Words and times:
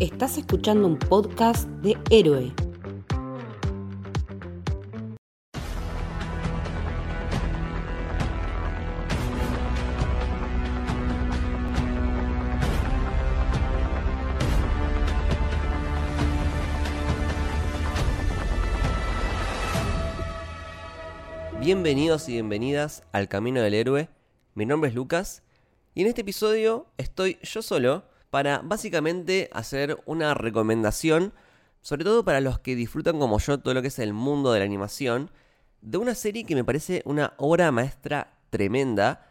Estás 0.00 0.38
escuchando 0.38 0.86
un 0.86 0.96
podcast 0.96 1.68
de 1.82 1.98
Héroe. 2.08 2.52
Bienvenidos 21.58 22.28
y 22.28 22.34
bienvenidas 22.34 23.02
al 23.10 23.26
Camino 23.26 23.60
del 23.60 23.74
Héroe. 23.74 24.08
Mi 24.54 24.64
nombre 24.64 24.90
es 24.90 24.94
Lucas 24.94 25.42
y 25.96 26.02
en 26.02 26.06
este 26.06 26.20
episodio 26.20 26.86
estoy 26.98 27.40
yo 27.42 27.62
solo 27.62 28.04
para 28.30 28.60
básicamente 28.62 29.48
hacer 29.52 29.98
una 30.06 30.34
recomendación, 30.34 31.32
sobre 31.80 32.04
todo 32.04 32.24
para 32.24 32.40
los 32.40 32.58
que 32.58 32.76
disfrutan 32.76 33.18
como 33.18 33.38
yo 33.38 33.58
todo 33.60 33.74
lo 33.74 33.82
que 33.82 33.88
es 33.88 33.98
el 33.98 34.12
mundo 34.12 34.52
de 34.52 34.60
la 34.60 34.64
animación, 34.64 35.30
de 35.80 35.98
una 35.98 36.14
serie 36.14 36.44
que 36.44 36.54
me 36.54 36.64
parece 36.64 37.02
una 37.04 37.34
obra 37.36 37.70
maestra 37.70 38.38
tremenda 38.50 39.26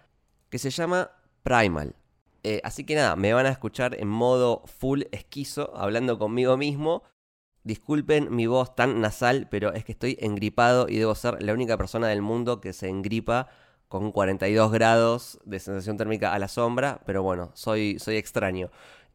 que 0.49 0.59
se 0.59 0.69
llama 0.69 1.11
Primal. 1.43 1.95
Eh, 2.43 2.61
así 2.63 2.85
que 2.85 2.95
nada, 2.95 3.15
me 3.15 3.33
van 3.33 3.45
a 3.45 3.49
escuchar 3.49 3.99
en 3.99 4.07
modo 4.07 4.63
full 4.65 5.03
esquizo, 5.11 5.75
hablando 5.75 6.17
conmigo 6.17 6.55
mismo. 6.55 7.03
Disculpen 7.63 8.33
mi 8.33 8.47
voz 8.47 8.75
tan 8.75 9.01
nasal, 9.01 9.47
pero 9.51 9.73
es 9.73 9.83
que 9.83 9.91
estoy 9.91 10.17
engripado 10.21 10.87
y 10.87 10.97
debo 10.97 11.15
ser 11.15 11.43
la 11.43 11.53
única 11.53 11.77
persona 11.77 12.07
del 12.07 12.21
mundo 12.21 12.61
que 12.61 12.71
se 12.71 12.87
engripa 12.87 13.49
con 13.87 14.11
42 14.11 14.71
grados 14.71 15.39
de 15.45 15.59
sensación 15.59 15.97
térmica 15.97 16.33
a 16.33 16.39
la 16.39 16.47
sombra, 16.47 17.01
pero 17.05 17.23
bueno, 17.23 17.51
soy, 17.53 17.99
soy 17.99 18.17
extraño. 18.17 18.69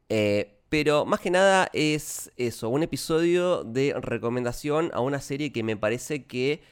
Eh, 0.09 0.59
pero 0.69 1.05
más 1.05 1.21
que 1.21 1.31
nada 1.31 1.69
es 1.75 2.33
eso, 2.39 2.71
un 2.71 2.83
episodio 2.83 3.63
de 3.65 3.95
recomendación 4.01 4.91
a 4.95 5.01
una 5.01 5.21
serie 5.21 5.53
que 5.53 5.63
me 5.63 5.77
parece 5.77 6.25
que 6.25 6.63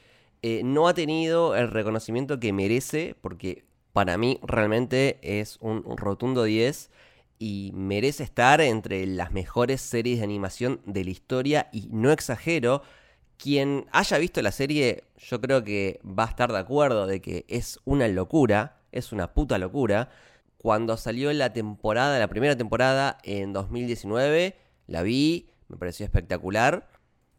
eh, 0.41 0.61
no 0.63 0.87
ha 0.87 0.95
tenido 0.95 1.55
el 1.55 1.69
reconocimiento 1.69 2.39
que 2.39 2.51
merece, 2.53 3.15
porque 3.21 3.63
para 3.93 4.17
mí 4.17 4.39
realmente 4.41 5.19
es 5.21 5.57
un, 5.61 5.83
un 5.85 5.97
rotundo 5.97 6.43
10 6.43 6.89
y 7.37 7.71
merece 7.75 8.23
estar 8.23 8.61
entre 8.61 9.05
las 9.05 9.31
mejores 9.31 9.81
series 9.81 10.19
de 10.19 10.23
animación 10.23 10.81
de 10.85 11.03
la 11.03 11.11
historia 11.11 11.69
y 11.71 11.87
no 11.91 12.11
exagero, 12.11 12.81
quien 13.41 13.87
haya 13.91 14.19
visto 14.19 14.39
la 14.43 14.51
serie, 14.51 15.05
yo 15.17 15.41
creo 15.41 15.63
que 15.63 15.99
va 16.05 16.25
a 16.25 16.27
estar 16.27 16.51
de 16.51 16.59
acuerdo 16.59 17.07
de 17.07 17.21
que 17.21 17.43
es 17.47 17.79
una 17.85 18.07
locura, 18.07 18.77
es 18.91 19.11
una 19.11 19.33
puta 19.33 19.57
locura. 19.57 20.09
Cuando 20.57 20.95
salió 20.95 21.33
la 21.33 21.51
temporada, 21.51 22.19
la 22.19 22.27
primera 22.27 22.55
temporada 22.55 23.17
en 23.23 23.51
2019, 23.51 24.55
la 24.85 25.01
vi, 25.01 25.49
me 25.69 25.77
pareció 25.77 26.05
espectacular. 26.05 26.87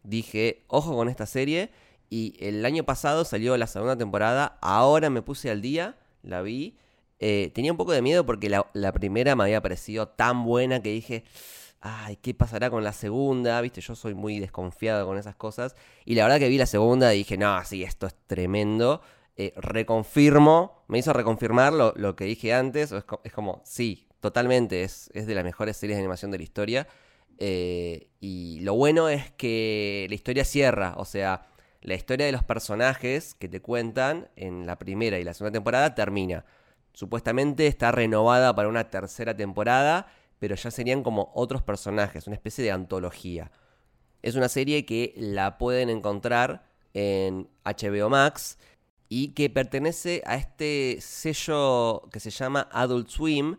Dije, 0.03 0.65
ojo 0.67 0.97
con 0.97 1.09
esta 1.09 1.25
serie. 1.25 1.71
Y 2.11 2.35
el 2.41 2.67
año 2.67 2.83
pasado 2.83 3.25
salió 3.25 3.57
la 3.57 3.69
segunda 3.69 3.97
temporada, 3.97 4.59
ahora 4.61 5.09
me 5.09 5.23
puse 5.23 5.53
al 5.53 5.63
día, 5.63 5.97
la 6.23 6.43
vi. 6.43 6.77
Eh, 7.21 7.53
tenía 7.55 7.71
un 7.71 7.79
poco 7.79 7.93
de 7.93 8.03
miedo 8.03 8.27
porque 8.27 8.51
la, 8.51 8.69
la 8.73 8.91
primera 8.91 9.37
me 9.37 9.45
había 9.45 9.63
parecido 9.63 10.09
tan 10.09 10.45
buena 10.45 10.83
que 10.83 10.91
dije, 10.91 11.23
ay, 11.83 12.17
¿qué 12.17 12.33
pasará 12.33 12.71
con 12.71 12.85
la 12.85 12.93
segunda? 12.93 13.61
Viste, 13.61 13.81
yo 13.81 13.95
soy 13.95 14.15
muy 14.15 14.39
desconfiado 14.39 15.07
con 15.07 15.19
esas 15.19 15.35
cosas. 15.35 15.75
Y 16.05 16.15
la 16.15 16.25
verdad 16.25 16.39
que 16.39 16.49
vi 16.49 16.57
la 16.57 16.67
segunda 16.67 17.13
y 17.13 17.19
dije, 17.19 17.37
no, 17.37 17.63
sí, 17.65 17.83
esto 17.83 18.07
es 18.07 18.15
tremendo. 18.27 19.03
Eh, 19.37 19.53
reconfirmo, 19.57 20.85
me 20.89 20.99
hizo 20.99 21.13
reconfirmar 21.13 21.73
lo, 21.73 22.17
que 22.17 22.25
dije 22.25 22.55
antes. 22.55 22.93
Es, 22.93 23.33
como, 23.33 23.61
sí, 23.65 24.09
totalmente, 24.21 24.85
es, 24.85 25.11
es, 25.13 25.27
de 25.27 25.35
las 25.35 25.45
mejores 25.45 25.77
series 25.77 25.97
de 25.97 26.03
animación 26.03 26.31
de 26.31 26.39
la 26.39 26.45
historia. 26.45 26.87
Eh, 27.39 28.09
y 28.21 28.61
lo 28.61 28.75
bueno 28.75 29.09
es 29.09 29.33
que 29.33 30.07
la 30.09 30.15
historia 30.15 30.45
cierra, 30.45 30.95
o 30.97 31.05
sea, 31.05 31.49
la 31.81 31.95
historia 31.95 32.27
de 32.27 32.33
los 32.33 32.45
personajes 32.45 33.35
que 33.35 33.49
te 33.49 33.61
cuentan 33.61 34.29
en 34.37 34.67
la 34.67 34.79
primera 34.79 35.19
y 35.19 35.25
la 35.25 35.35
segunda 35.35 35.57
temporada 35.57 35.97
termina. 35.97 36.45
Supuestamente 36.93 37.67
está 37.67 37.91
renovada 37.91 38.55
para 38.55 38.69
una 38.69 38.91
tercera 38.91 39.37
temporada 39.37 40.07
pero 40.43 40.57
ya 40.57 40.73
serían 40.73 41.05
como 41.05 41.31
otros 41.37 41.63
personajes, 41.63 42.27
una 42.27 42.35
especie 42.35 42.65
de 42.65 42.73
antología. 42.73 43.53
Es 44.23 44.35
una 44.35 44.49
serie 44.49 44.85
que 44.85 45.15
la 45.17 45.57
pueden 45.57 45.89
encontrar 45.89 46.65
en 46.95 47.49
HBO 47.65 48.09
Max 48.09 48.59
y 49.09 49.35
que 49.35 49.51
pertenece 49.51 50.21
a 50.27 50.35
este 50.35 50.99
sello 51.01 52.09
que 52.11 52.19
se 52.19 52.31
llama 52.31 52.69
Adult 52.73 53.09
Swim, 53.09 53.57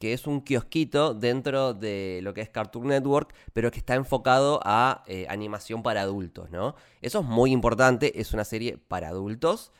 que 0.00 0.12
es 0.12 0.26
un 0.26 0.40
kiosquito 0.40 1.14
dentro 1.14 1.74
de 1.74 2.18
lo 2.24 2.34
que 2.34 2.40
es 2.40 2.48
Cartoon 2.48 2.88
Network, 2.88 3.32
pero 3.52 3.70
que 3.70 3.78
está 3.78 3.94
enfocado 3.94 4.58
a 4.64 5.04
eh, 5.06 5.26
animación 5.28 5.84
para 5.84 6.00
adultos, 6.00 6.50
¿no? 6.50 6.74
Eso 7.02 7.20
es 7.20 7.24
muy 7.24 7.52
importante, 7.52 8.20
es 8.20 8.32
una 8.34 8.44
serie 8.44 8.78
para 8.78 9.10
adultos. 9.10 9.70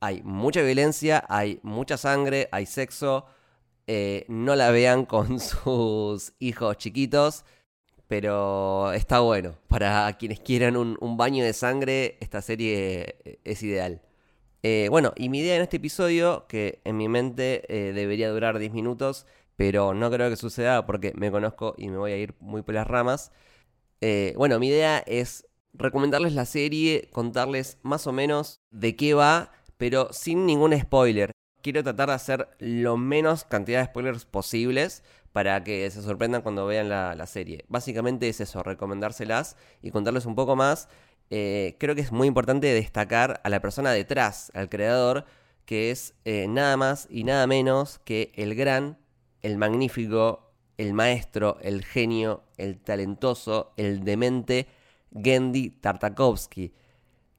Hay 0.00 0.24
mucha 0.24 0.60
violencia, 0.60 1.24
hay 1.28 1.60
mucha 1.62 1.96
sangre, 1.96 2.48
hay 2.50 2.66
sexo, 2.66 3.26
eh, 3.90 4.26
no 4.28 4.54
la 4.54 4.70
vean 4.70 5.06
con 5.06 5.40
sus 5.40 6.34
hijos 6.38 6.76
chiquitos, 6.76 7.44
pero 8.06 8.92
está 8.92 9.20
bueno. 9.20 9.56
Para 9.68 10.12
quienes 10.18 10.40
quieran 10.40 10.76
un, 10.76 11.16
baño 11.16 11.44
de 11.44 11.54
sangre, 11.54 12.18
esta 12.20 12.42
serie 12.42 13.16
eh, 13.24 13.40
es 13.44 13.62
ideal. 13.62 14.02
Eh, 14.62 14.88
bueno, 14.90 15.12
y 15.16 15.30
mi 15.30 15.40
idea 15.40 15.56
en 15.56 15.62
este 15.62 15.78
episodio, 15.78 16.46
que 16.48 16.80
en 16.84 16.96
mi 16.98 17.08
mente 17.08 17.64
debería 17.68 18.30
durar 18.30 18.58
10 18.58 18.72
minutos, 18.72 19.26
pero 19.56 19.94
no 19.94 20.10
creo 20.10 20.30
que 20.30 20.36
suceda 20.36 20.84
porque 20.86 21.12
me 21.16 21.30
conozco 21.30 21.74
y 21.78 21.88
me 21.88 21.96
voy 21.98 22.12
a 22.12 22.16
ir 22.18 22.34
muy 22.40 22.62
por 22.62 22.74
las 22.74 22.86
ramas. 22.86 23.32
bueno, 24.36 24.58
mi 24.58 24.68
idea 24.68 24.98
es 25.06 25.46
recomendarles 25.74 26.34
la 26.34 26.44
serie, 26.46 27.08
contarles 27.12 27.78
más 27.82 28.06
o 28.06 28.12
menos 28.12 28.60
de 28.70 28.96
qué 28.96 29.14
va, 29.14 29.52
pero 29.78 30.12
sin 30.12 30.46
ningún 30.46 30.78
spoiler 30.78 31.32
quiero 31.72 31.84
tratar 31.84 32.08
de 32.08 32.14
hacer 32.14 32.48
lo 32.60 32.96
menos 32.96 33.44
cantidad 33.44 33.80
de 33.80 33.86
spoilers 33.88 34.24
posibles 34.24 35.02
para 35.32 35.62
que 35.64 35.90
se 35.90 36.00
sorprendan 36.00 36.40
cuando 36.40 36.64
vean 36.64 36.88
la, 36.88 37.26
serie. 37.26 37.66
Básicamente 37.68 38.26
es 38.26 38.40
eso, 38.40 38.62
recomendárselas 38.62 39.54
y 39.82 39.90
contarles 39.90 40.24
un 40.24 40.34
poco 40.34 40.56
más. 40.56 40.88
Eh, 41.28 41.76
creo 41.78 41.94
que 41.94 42.00
es 42.00 42.10
muy 42.10 42.26
importante 42.26 42.68
destacar 42.68 43.42
a 43.44 43.50
la 43.50 43.60
persona 43.60 43.90
detrás, 43.90 44.50
al 44.54 44.70
creador, 44.70 45.26
que 45.66 45.90
es 45.90 46.14
eh, 46.24 46.46
nada 46.48 46.78
más 46.78 47.06
y 47.10 47.24
nada 47.24 47.46
menos 47.46 47.98
que 47.98 48.32
el 48.34 48.54
gran, 48.54 48.96
el 49.42 49.58
magnífico, 49.58 50.54
el 50.78 50.94
maestro, 50.94 51.58
el 51.60 51.84
genio, 51.84 52.44
el 52.56 52.80
talentoso, 52.80 53.74
el 53.76 54.04
demente 54.04 54.68
Gendy 55.12 55.68
Tartakovsky. 55.68 56.72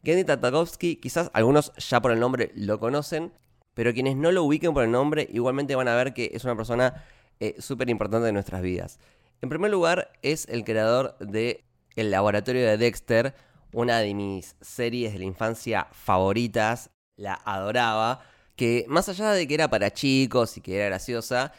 Gendy 0.04 0.24
Tartakovsky, 0.24 0.98
quizás 0.98 1.32
algunos 1.34 1.74
ya 1.78 2.00
por 2.00 2.12
el 2.12 2.20
nombre 2.20 2.52
lo 2.54 2.80
conocen, 2.80 3.34
pero 3.80 3.94
quienes 3.94 4.18
no 4.18 4.34
lo 4.34 4.44
ubiquen 4.44 4.74
por 4.74 4.84
el 4.84 4.92
nombre 4.92 5.30
igualmente 5.32 5.74
van 5.74 5.88
a 5.88 5.96
ver 5.96 6.14
que 6.14 6.32
es 6.34 6.44
una 6.44 6.54
persona 6.54 7.02
eh, 7.40 7.56
súper 7.60 7.90
importante 7.90 8.28
en 8.28 8.34
nuestras 8.34 8.62
vidas. 8.62 9.00
En 9.42 9.48
primer 9.48 9.72
lugar, 9.72 10.12
es 10.22 10.46
el 10.50 10.66
creador 10.66 11.18
de 11.20 11.64
El 11.96 12.12
Laboratorio 12.12 12.68
de 12.68 12.78
Dexter, 12.78 13.36
una 13.72 14.00
de 14.00 14.14
mis 14.14 14.58
series 14.60 15.14
de 15.14 15.20
la 15.20 15.24
infancia 15.24 15.88
favoritas, 15.94 16.90
la 17.16 17.36
adoraba, 17.36 18.20
que 18.58 18.84
más 18.90 19.08
allá 19.08 19.32
de 19.32 19.48
que 19.48 19.54
era 19.54 19.70
para 19.70 19.94
chicos 19.94 20.58
y 20.58 20.62
que 20.62 20.76
era 20.76 20.88
graciosa, 20.88 21.54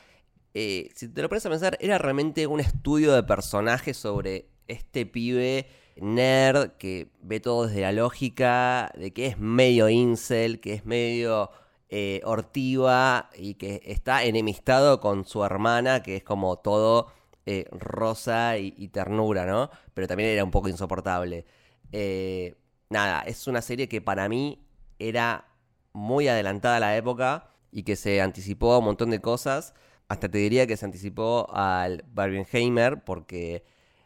eh, 0.52 0.90
si 0.94 1.08
te 1.08 1.22
lo 1.22 1.30
pones 1.30 1.46
a 1.46 1.48
pensar, 1.48 1.78
era 1.80 1.96
realmente 1.96 2.46
un 2.46 2.60
estudio 2.60 3.14
de 3.14 3.22
personajes 3.22 3.96
sobre 3.96 4.50
este 4.68 5.06
pibe 5.06 5.68
nerd 5.96 6.72
que 6.72 7.08
ve 7.22 7.40
todo 7.40 7.66
desde 7.66 7.80
la 7.80 7.92
lógica, 7.92 8.92
de 8.94 9.10
que 9.10 9.26
es 9.26 9.38
medio 9.38 9.88
incel, 9.88 10.60
que 10.60 10.74
es 10.74 10.84
medio 10.84 11.50
eh, 11.92 12.20
ortiva 12.24 13.30
y 13.36 13.54
que 13.54 13.82
está 13.84 14.22
enemistado 14.24 15.00
con 15.00 15.24
su 15.24 15.44
hermana, 15.44 16.02
que 16.02 16.16
es 16.16 16.22
como 16.22 16.56
todo 16.56 17.08
eh, 17.46 17.66
rosa 17.72 18.58
y, 18.58 18.88
ternura, 18.88 19.44
¿no? 19.44 19.70
Pero 19.92 20.06
también 20.06 20.30
era 20.30 20.44
un 20.44 20.52
poco 20.52 20.68
insoportable. 20.68 21.46
Eh, 21.90 22.54
nada, 22.90 23.22
es 23.22 23.48
una 23.48 23.60
serie 23.60 23.88
que 23.88 24.00
para 24.00 24.28
mí 24.28 24.64
era 25.00 25.48
muy 25.92 26.28
adelantada 26.28 26.76
a 26.76 26.80
la 26.80 26.96
época 26.96 27.50
y 27.72 27.82
que 27.82 27.96
se 27.96 28.20
anticipó 28.20 28.74
a 28.74 28.78
un 28.78 28.84
montón 28.84 29.10
de 29.10 29.20
cosas. 29.20 29.74
Hasta 30.08 30.28
te 30.30 30.38
diría 30.38 30.68
que 30.68 30.76
se 30.76 30.84
anticipó 30.84 31.48
al 31.52 32.04
Barbenheimer 32.12 33.02
porque 33.02 33.64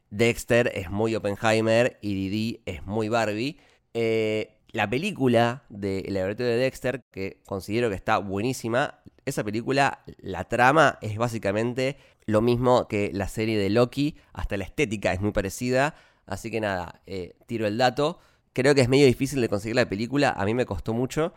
Dexter 0.08 0.72
es 0.74 0.90
muy 0.90 1.14
Oppenheimer 1.14 1.98
y 2.00 2.14
Didi 2.14 2.62
es 2.64 2.86
muy 2.86 3.10
Barbie. 3.10 3.58
Eh, 3.92 4.53
la 4.74 4.90
película 4.90 5.62
de 5.68 6.00
El 6.00 6.14
laboratorio 6.14 6.50
de 6.50 6.58
Dexter, 6.58 7.04
que 7.12 7.40
considero 7.46 7.90
que 7.90 7.94
está 7.94 8.18
buenísima, 8.18 8.98
esa 9.24 9.44
película, 9.44 10.00
la 10.18 10.48
trama 10.48 10.98
es 11.00 11.16
básicamente 11.16 11.96
lo 12.26 12.40
mismo 12.40 12.88
que 12.88 13.12
la 13.14 13.28
serie 13.28 13.56
de 13.56 13.70
Loki, 13.70 14.16
hasta 14.32 14.56
la 14.56 14.64
estética 14.64 15.12
es 15.12 15.20
muy 15.20 15.30
parecida, 15.30 15.94
así 16.26 16.50
que 16.50 16.60
nada, 16.60 17.02
eh, 17.06 17.36
tiro 17.46 17.68
el 17.68 17.78
dato. 17.78 18.18
Creo 18.52 18.74
que 18.74 18.80
es 18.80 18.88
medio 18.88 19.06
difícil 19.06 19.40
de 19.40 19.48
conseguir 19.48 19.76
la 19.76 19.88
película, 19.88 20.30
a 20.30 20.44
mí 20.44 20.54
me 20.54 20.66
costó 20.66 20.92
mucho, 20.92 21.32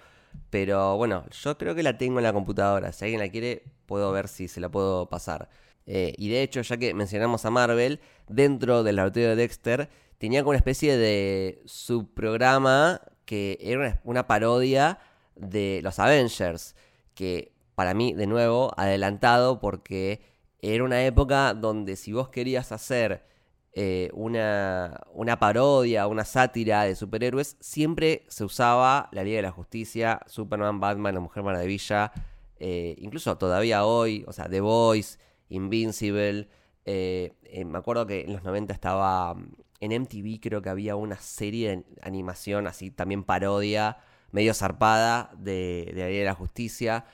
pero 0.50 0.98
bueno, 0.98 1.24
yo 1.30 1.60
creo 1.60 1.76
que 1.76 1.84
la 1.84 1.96
tengo 1.96 2.18
en 2.18 2.24
la 2.24 2.34
computadora, 2.34 2.92
si 2.92 3.06
alguien 3.06 3.22
la 3.22 3.30
quiere 3.30 3.66
puedo 3.86 4.12
ver 4.12 4.30
si 4.30 4.48
se 4.48 4.60
la 4.60 4.70
puedo 4.70 5.10
pasar. 5.10 5.48
Eh, 5.86 6.16
y 6.18 6.30
de 6.30 6.42
hecho, 6.42 6.64
ya 6.64 6.78
que 6.78 6.96
mencionamos 6.96 7.46
a 7.46 7.52
Marvel, 7.52 8.00
dentro 8.28 8.82
del 8.82 8.96
laboratorio 8.96 9.30
de 9.30 9.36
Dexter 9.36 9.90
tenía 10.18 10.42
como 10.42 10.50
una 10.50 10.58
especie 10.58 10.98
de 10.98 11.62
subprograma 11.66 13.00
que 13.28 13.60
era 13.62 14.00
una 14.06 14.26
parodia 14.26 15.00
de 15.36 15.82
los 15.84 16.00
Avengers, 16.00 16.76
que 17.14 17.52
para 17.76 17.94
mí, 17.94 18.14
de 18.14 18.26
nuevo, 18.26 18.74
adelantado 18.78 19.60
porque 19.60 20.22
era 20.62 20.84
una 20.84 21.04
época 21.06 21.54
donde 21.54 21.98
si 21.98 22.14
vos 22.14 22.30
querías 22.30 22.72
hacer 22.72 23.28
eh, 23.74 24.10
una, 24.14 25.02
una 25.14 25.38
parodia, 25.38 26.08
una 26.08 26.24
sátira 26.24 26.84
de 26.84 26.96
superhéroes, 26.96 27.58
siempre 27.60 28.24
se 28.30 28.46
usaba 28.46 29.10
la 29.12 29.24
Liga 29.24 29.36
de 29.36 29.44
la 29.44 29.52
Justicia, 29.52 30.22
Superman, 30.26 30.80
Batman, 30.80 31.14
la 31.14 31.20
Mujer 31.20 31.44
Maravilla, 31.44 32.14
eh, 32.60 32.96
incluso 32.98 33.38
todavía 33.38 33.86
hoy, 33.86 34.24
o 34.26 34.32
sea, 34.34 34.50
The 34.50 34.62
Voice, 34.62 35.20
Invincible. 35.50 36.48
Eh, 36.86 37.36
me 37.66 37.78
acuerdo 37.78 38.08
que 38.08 38.22
en 38.22 38.34
los 38.34 38.44
90 38.44 38.74
estaba 38.74 39.34
mm, 39.34 39.52
en 39.80 39.92
MTV, 39.92 40.40
creo 40.42 40.62
que 40.62 40.70
había 40.70 40.96
una 40.96 41.18
serie 41.18 41.70
de 41.70 41.86
animación, 42.02 42.68
así 42.68 42.92
también 42.92 43.24
parodia, 43.24 43.98
medio 44.32 44.54
zarpada 44.54 45.32
de, 45.38 45.92
de 45.94 46.02
la 46.02 46.06
de 46.08 46.26
la 46.26 46.34
Justicia. 46.34 47.06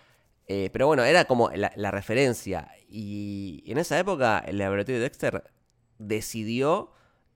Eh, 0.47 0.69
pero 0.73 0.87
bueno, 0.87 1.03
era 1.03 1.25
como 1.25 1.49
la, 1.51 1.91
referencia. 1.91 2.69
Y 2.89 3.63
en 3.65 3.77
esa 3.77 3.97
época 3.99 4.39
el 4.39 4.57
laboratorio 4.57 4.99
de 4.99 5.03
Dexter 5.03 5.43
decidió 5.97 6.91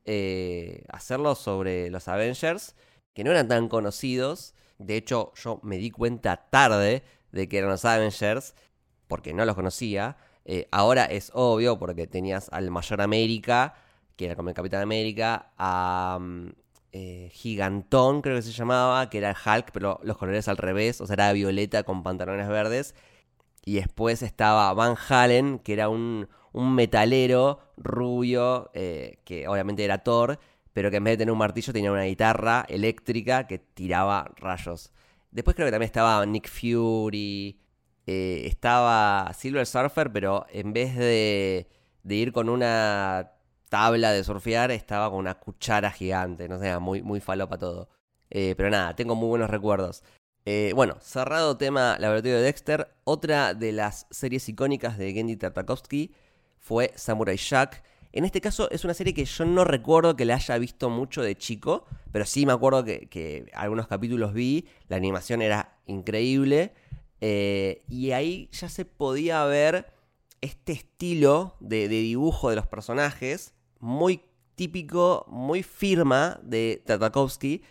eh, 0.05 0.83
hacerlo 0.89 1.35
sobre 1.35 1.89
los 1.89 2.07
Avengers, 2.07 2.75
que 3.13 3.23
no 3.23 3.31
eran 3.31 3.47
tan 3.47 3.69
conocidos. 3.69 4.53
De 4.77 4.97
hecho, 4.97 5.31
yo 5.35 5.59
me 5.63 5.77
di 5.77 5.91
cuenta 5.91 6.49
tarde 6.49 7.03
de 7.31 7.49
que 7.49 7.57
eran 7.59 7.69
los 7.71 7.85
Avengers, 7.85 8.55
porque 9.07 9.33
no 9.33 9.45
los 9.45 9.55
conocía. 9.55 10.17
Eh, 10.45 10.67
ahora 10.71 11.05
es 11.05 11.31
obvio, 11.33 11.79
porque 11.79 12.07
tenías 12.07 12.49
al 12.51 12.71
Mayor 12.71 13.01
América, 13.01 13.75
que 14.17 14.25
era 14.25 14.35
como 14.35 14.49
el 14.49 14.55
Capitán 14.55 14.81
América, 14.81 15.53
a 15.57 16.17
mm, 16.19 16.49
Gigantón, 17.31 18.21
creo 18.21 18.35
que 18.35 18.41
se 18.41 18.51
llamaba, 18.51 19.09
que 19.09 19.19
era 19.19 19.35
Hulk, 19.45 19.71
pero 19.71 19.99
los 20.03 20.17
colores 20.17 20.47
al 20.47 20.57
revés, 20.57 20.99
o 21.01 21.05
sea, 21.05 21.13
era 21.13 21.33
violeta 21.33 21.83
con 21.83 22.03
pantalones 22.03 22.47
verdes. 22.47 22.95
Y 23.65 23.75
después 23.75 24.21
estaba 24.23 24.73
Van 24.73 24.95
Halen, 25.09 25.59
que 25.59 25.73
era 25.73 25.89
un, 25.89 26.27
metalero 26.53 27.59
rubio, 27.77 28.71
eh, 28.73 29.19
que 29.25 29.47
obviamente 29.47 29.83
era 29.83 29.99
Thor, 29.99 30.39
pero 30.73 30.89
que 30.89 30.97
en 30.97 31.03
vez 31.03 31.13
de 31.13 31.17
tener 31.17 31.31
un 31.31 31.37
martillo 31.37 31.73
tenía 31.73 31.91
una 31.91 32.03
guitarra 32.03 32.65
eléctrica 32.69 33.45
que 33.45 33.59
tiraba 33.59 34.31
rayos. 34.37 34.91
Después 35.31 35.55
creo 35.55 35.67
que 35.67 35.71
también 35.71 35.87
estaba 35.87 36.25
Nick 36.25 36.49
Fury, 36.49 37.59
eh, 38.07 38.43
estaba 38.45 39.31
Silver 39.33 39.65
Surfer, 39.67 40.11
pero 40.11 40.45
en 40.49 40.73
vez 40.73 40.95
de, 40.95 41.67
de 42.03 42.15
ir 42.15 42.31
con 42.31 42.49
una 42.49 43.33
tabla 43.69 44.11
de 44.11 44.23
surfear, 44.23 44.71
estaba 44.71 45.09
con 45.09 45.19
una 45.19 45.35
cuchara 45.35 45.91
gigante, 45.91 46.47
no 46.47 46.59
sé, 46.59 46.77
muy, 46.79 47.01
muy 47.01 47.19
falopa 47.19 47.57
todo. 47.57 47.89
Eh, 48.29 48.55
pero 48.57 48.69
nada, 48.69 48.95
tengo 48.95 49.15
muy 49.15 49.27
buenos 49.29 49.49
recuerdos. 49.49 50.03
Eh, 50.45 50.71
bueno, 50.75 50.95
cerrado 51.01 51.57
tema 51.57 51.97
Laboratorio 51.99 52.37
de 52.37 52.43
Dexter, 52.43 52.89
otra 53.03 53.53
de 53.53 53.73
las 53.73 54.07
series 54.11 54.47
icónicas 54.47 54.97
de 54.97 55.11
Gendy 55.11 55.35
Tartakovsky 55.35 56.13
fue 56.57 56.93
Samurai 56.95 57.35
Jack. 57.37 57.83
En 58.13 58.23
este 58.23 58.39
caso 58.39 58.69
es 58.71 58.85
una 58.85 58.93
serie 58.93 59.13
que 59.13 59.25
yo 59.25 59.45
no 59.45 59.65
recuerdo 59.65 60.15
que 60.15 60.25
la 60.25 60.35
haya 60.35 60.57
visto 60.57 60.89
mucho 60.89 61.21
de 61.21 61.35
chico, 61.37 61.85
pero 62.13 62.25
sí 62.25 62.45
me 62.45 62.53
acuerdo 62.53 62.85
que, 62.85 63.51
algunos 63.53 63.87
capítulos 63.87 64.33
vi, 64.33 64.65
la 64.87 64.95
animación 64.95 65.41
era 65.41 65.77
increíble, 65.85 66.73
eh, 67.19 67.83
y 67.89 68.11
ahí 68.11 68.49
ya 68.53 68.69
se 68.69 68.85
podía 68.85 69.43
ver 69.45 69.91
este 70.39 70.71
estilo 70.71 71.57
de, 71.59 71.89
de 71.89 71.99
dibujo 71.99 72.49
de 72.49 72.55
los 72.55 72.67
personajes, 72.67 73.53
muy 73.79 74.21
típico, 74.55 75.25
muy 75.27 75.63
firma 75.63 76.39
de 76.43 76.81
Tartakovsky, 76.85 77.63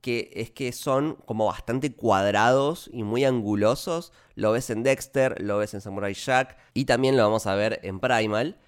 que 0.00 0.30
es 0.34 0.50
que 0.50 0.72
son 0.72 1.16
como 1.24 1.46
bastante 1.46 1.92
cuadrados 1.94 2.88
y 2.92 3.02
muy 3.02 3.24
angulosos. 3.24 4.12
Lo 4.34 4.52
ves 4.52 4.70
en 4.70 4.82
Dexter, 4.82 5.40
lo 5.42 5.58
ves 5.58 5.74
en 5.74 5.80
Samurai 5.80 6.14
Jack 6.14 6.56
y 6.74 6.84
también 6.84 7.16
lo 7.16 7.22
vamos 7.22 7.46
a 7.46 7.54
ver 7.54 7.80
en 7.82 8.00
Primal. 8.00 8.58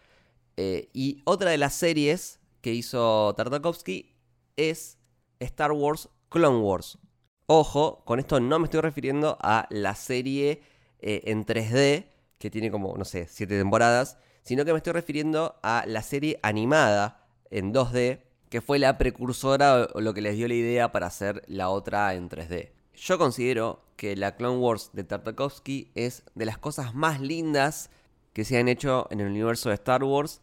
Eh, 0.57 0.89
y 0.93 1.23
otra 1.25 1.51
de 1.51 1.59
las 1.59 1.75
series 1.75 2.41
que 2.61 2.73
hizo 2.73 3.35
Tartakovsky 3.37 4.17
es 4.57 4.99
Star 5.39 5.73
Wars 5.73 6.09
Clone 6.29 6.59
Wars. 6.59 6.99
Ojo, 7.47 8.05
con 8.05 8.19
esto 8.19 8.41
no 8.41 8.59
me 8.59 8.65
estoy 8.65 8.81
refiriendo 8.81 9.39
a 9.41 9.67
la 9.71 9.95
serie 9.95 10.63
eh, 11.01 11.23
en 11.25 11.47
3D, 11.47 12.07
que 12.39 12.51
tiene 12.51 12.71
como, 12.71 12.97
no 12.97 13.05
sé, 13.05 13.27
7 13.27 13.57
temporadas, 13.57 14.19
sino 14.43 14.65
que 14.65 14.73
me 14.73 14.79
estoy 14.79 14.93
refiriendo 14.93 15.57
a 15.63 15.85
la 15.87 16.03
serie 16.03 16.39
animada 16.43 17.27
en 17.51 17.73
2D, 17.73 18.21
que 18.49 18.61
fue 18.61 18.79
la 18.79 18.99
precursora 18.99 19.89
o 19.95 20.01
lo 20.01 20.15
que 20.15 20.23
les 20.23 20.37
dio 20.37 20.49
la 20.49 20.55
idea 20.55 20.93
para 20.93 21.07
hacer 21.07 21.43
la 21.47 21.69
otra 21.69 22.15
en 22.15 22.29
3D. 22.29 22.71
Yo 22.95 23.19
considero 23.19 23.83
que 23.97 24.17
la 24.17 24.37
Clone 24.37 24.59
Wars 24.59 24.91
de 24.93 25.05
Tartakovsky 25.05 25.91
es 25.95 26.25
de 26.35 26.47
las 26.47 26.59
cosas 26.59 26.95
más 26.95 27.21
lindas 27.21 27.91
que 28.33 28.45
se 28.45 28.59
han 28.59 28.69
hecho 28.69 29.07
en 29.11 29.21
el 29.21 29.27
universo 29.27 29.69
de 29.69 29.75
Star 29.75 30.05
Wars. 30.05 30.41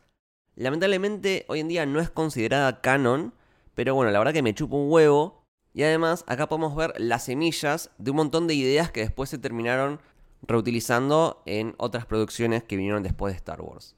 Lamentablemente 0.56 1.46
hoy 1.48 1.62
en 1.62 1.68
día 1.68 1.86
no 1.86 2.00
es 2.00 2.10
considerada 2.10 2.82
canon, 2.82 3.34
pero 3.74 3.96
bueno, 3.96 4.12
la 4.12 4.20
verdad 4.20 4.34
que 4.34 4.42
me 4.42 4.54
chupa 4.54 4.76
un 4.76 4.92
huevo. 4.92 5.44
Y 5.74 5.84
además 5.84 6.24
acá 6.28 6.48
podemos 6.48 6.76
ver 6.76 6.94
las 6.98 7.26
semillas 7.26 7.92
de 7.98 8.12
un 8.12 8.18
montón 8.18 8.48
de 8.48 8.54
ideas 8.54 8.92
que 8.92 9.02
después 9.02 9.30
se 9.30 9.38
terminaron 9.38 10.00
reutilizando 10.42 11.42
en 11.46 11.76
otras 11.78 12.06
producciones 12.06 12.64
que 12.64 12.78
vinieron 12.78 13.04
después 13.04 13.34
de 13.34 13.38
Star 13.38 13.62
Wars. 13.62 13.96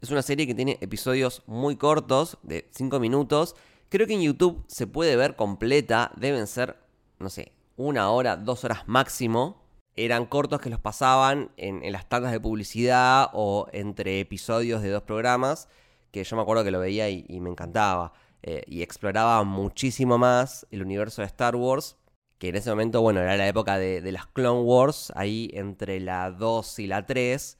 Es 0.00 0.10
una 0.10 0.22
serie 0.22 0.46
que 0.46 0.54
tiene 0.54 0.78
episodios 0.80 1.42
muy 1.46 1.76
cortos, 1.76 2.38
de 2.42 2.68
5 2.72 3.00
minutos. 3.00 3.56
Creo 3.88 4.06
que 4.06 4.14
en 4.14 4.22
YouTube 4.22 4.64
se 4.68 4.86
puede 4.86 5.16
ver 5.16 5.36
completa. 5.36 6.12
Deben 6.16 6.46
ser, 6.46 6.76
no 7.18 7.30
sé, 7.30 7.52
una 7.76 8.10
hora, 8.10 8.36
dos 8.36 8.64
horas 8.64 8.86
máximo. 8.86 9.62
Eran 9.94 10.26
cortos 10.26 10.60
que 10.60 10.68
los 10.68 10.80
pasaban 10.80 11.50
en, 11.56 11.90
las 11.90 12.08
tandas 12.08 12.32
de 12.32 12.40
publicidad 12.40 13.30
o 13.32 13.68
entre 13.72 14.20
episodios 14.20 14.82
de 14.82 14.90
dos 14.90 15.02
programas. 15.02 15.68
Que 16.10 16.24
yo 16.24 16.36
me 16.36 16.42
acuerdo 16.42 16.64
que 16.64 16.70
lo 16.70 16.80
veía 16.80 17.08
y, 17.08 17.40
me 17.40 17.50
encantaba. 17.50 18.12
Eh, 18.42 18.62
y 18.66 18.82
exploraba 18.82 19.42
muchísimo 19.44 20.18
más 20.18 20.66
el 20.70 20.82
universo 20.82 21.22
de 21.22 21.26
Star 21.26 21.56
Wars. 21.56 21.96
Que 22.38 22.48
en 22.48 22.56
ese 22.56 22.70
momento, 22.70 23.00
bueno, 23.00 23.20
era 23.20 23.36
la 23.36 23.48
época 23.48 23.78
de, 23.78 24.12
las 24.12 24.26
Clone 24.26 24.62
Wars. 24.62 25.12
Ahí 25.16 25.50
entre 25.54 26.00
la 26.00 26.30
2 26.30 26.78
y 26.80 26.86
la 26.86 27.06
3 27.06 27.58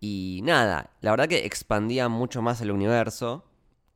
y 0.00 0.40
nada, 0.42 0.90
la 1.00 1.12
verdad 1.12 1.28
que 1.28 1.46
expandía 1.46 2.08
mucho 2.08 2.42
más 2.42 2.60
el 2.60 2.70
universo. 2.70 3.44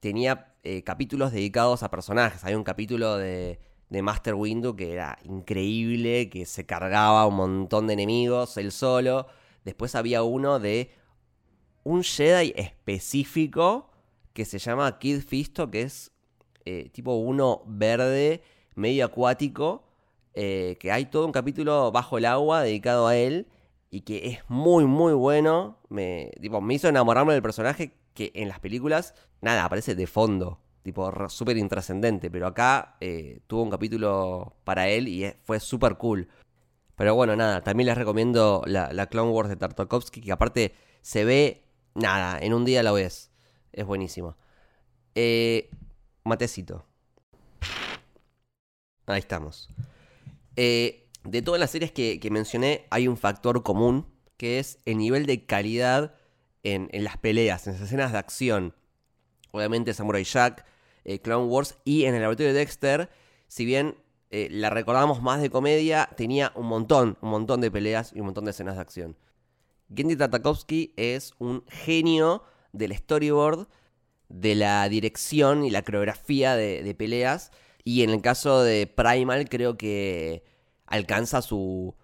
Tenía 0.01 0.55
eh, 0.63 0.83
capítulos 0.83 1.33
dedicados 1.33 1.83
a 1.83 1.91
personajes. 1.91 2.45
Hay 2.45 2.55
un 2.55 2.65
capítulo 2.65 3.17
de, 3.17 3.59
de 3.91 4.03
Master 4.03 4.35
Windu 4.35 4.77
que 4.77 4.93
era 4.93 5.19
increíble, 5.25 6.31
que 6.31 6.47
se 6.47 6.67
cargaba 6.67 7.27
un 7.27 7.37
montón 7.37 7.87
de 7.87 7.95
enemigos 7.95 8.57
él 8.57 8.73
solo. 8.73 9.27
Después 9.65 9.95
había 9.95 10.23
uno 10.23 10.59
de 10.59 10.93
un 11.85 12.03
Jedi 12.03 12.53
específico 12.57 13.91
que 14.33 14.45
se 14.45 14.59
llama 14.59 14.99
Kid 14.99 15.21
Fisto, 15.21 15.71
que 15.71 15.83
es 15.83 16.13
eh, 16.65 16.91
tipo 16.93 17.15
uno 17.15 17.63
verde, 17.67 18.43
medio 18.75 19.07
acuático, 19.07 19.88
eh, 20.35 20.77
que 20.81 20.93
hay 20.93 21.07
todo 21.07 21.27
un 21.27 21.33
capítulo 21.33 21.91
bajo 21.93 22.19
el 22.19 22.25
agua 22.25 22.63
dedicado 22.63 23.07
a 23.07 23.17
él 23.17 23.47
y 23.91 24.03
que 24.03 24.29
es 24.29 24.41
muy, 24.49 24.85
muy 24.85 25.13
bueno. 25.13 25.79
Me, 25.89 26.31
tipo, 26.41 26.61
me 26.61 26.75
hizo 26.75 26.89
enamorarme 26.89 27.33
del 27.33 27.43
personaje 27.43 27.95
que 28.15 28.33
en 28.35 28.49
las 28.49 28.61
películas, 28.61 29.15
nada, 29.41 29.65
aparece 29.65 29.95
de 29.95 30.07
fondo, 30.07 30.61
tipo, 30.83 31.29
súper 31.29 31.57
intrascendente, 31.57 32.31
pero 32.31 32.47
acá 32.47 32.97
eh, 33.01 33.41
tuvo 33.47 33.63
un 33.63 33.71
capítulo 33.71 34.57
para 34.65 34.89
él 34.89 35.09
y 35.09 35.33
fue 35.45 35.61
súper 35.61 35.97
cool. 35.97 36.29
Pero 36.97 37.15
bueno, 37.15 37.37
nada, 37.37 37.63
también 37.63 37.87
les 37.87 37.97
recomiendo 37.97 38.63
la, 38.67 38.93
la 38.93 39.07
Clone 39.07 39.31
Wars 39.31 39.49
de 39.49 39.57
Tartakovsky, 39.57 40.21
que 40.21 40.33
aparte 40.33 40.75
se 41.01 41.25
ve, 41.25 41.65
nada, 41.95 42.39
en 42.41 42.53
un 42.55 42.65
día 42.65 42.83
la 42.83 42.93
ves. 42.93 43.31
Es 43.73 43.87
buenísimo. 43.87 44.37
Eh, 45.15 45.71
matecito. 46.25 46.85
Ahí 49.07 49.21
estamos. 49.21 49.69
Eh, 50.61 51.09
de 51.23 51.41
todas 51.41 51.61
las 51.61 51.71
series 51.71 51.93
que, 51.93 52.29
mencioné, 52.33 52.89
hay 52.91 53.07
un 53.07 53.17
factor 53.17 53.63
común, 53.63 54.09
que 54.37 54.59
es 54.59 54.81
el 54.87 54.99
nivel 54.99 55.25
de 55.25 55.47
calidad 55.47 56.17
en, 56.65 56.89
las 56.93 57.17
peleas, 57.17 57.69
en 57.69 57.75
las 57.75 57.83
escenas 57.83 58.11
de 58.11 58.19
acción. 58.19 58.75
Obviamente 59.53 59.95
Samurai 59.95 60.25
Jack, 60.25 60.67
eh, 61.05 61.21
Clone 61.21 61.47
Wars 61.47 61.77
y 61.85 62.07
en 62.07 62.17
el 62.17 62.23
laboratorio 62.23 62.53
de 62.53 62.59
Dexter, 62.59 63.09
si 63.47 63.65
bien 63.65 63.99
eh, 64.31 64.49
la 64.51 64.69
recordamos 64.69 65.23
más 65.23 65.41
de 65.41 65.49
comedia, 65.49 66.11
tenía 66.17 66.51
un 66.57 66.67
montón, 66.67 67.19
un 67.21 67.31
montón 67.31 67.61
de 67.61 67.71
peleas 67.71 68.13
y 68.13 68.19
un 68.19 68.27
montón 68.27 68.45
de 68.45 68.51
escenas 68.51 68.75
de 68.75 68.81
acción. 68.81 69.17
Gendy 69.95 70.17
Tartakovsky 70.17 70.93
es 70.97 71.35
un 71.39 71.65
genio 71.69 72.43
del 72.73 72.97
storyboard, 72.97 73.69
de 74.29 74.57
la 74.57 74.89
dirección 74.89 75.65
y 75.65 75.71
la 75.71 75.83
coreografía 75.83 76.57
de 76.57 76.95
peleas. 76.99 77.53
Y 77.89 78.03
en 78.03 78.11
el 78.11 78.21
caso 78.21 78.63
de 78.63 78.87
Primal 78.87 79.49
creo 79.49 79.79
que 79.79 80.45
alcanza 80.85 81.41
su, 81.41 81.97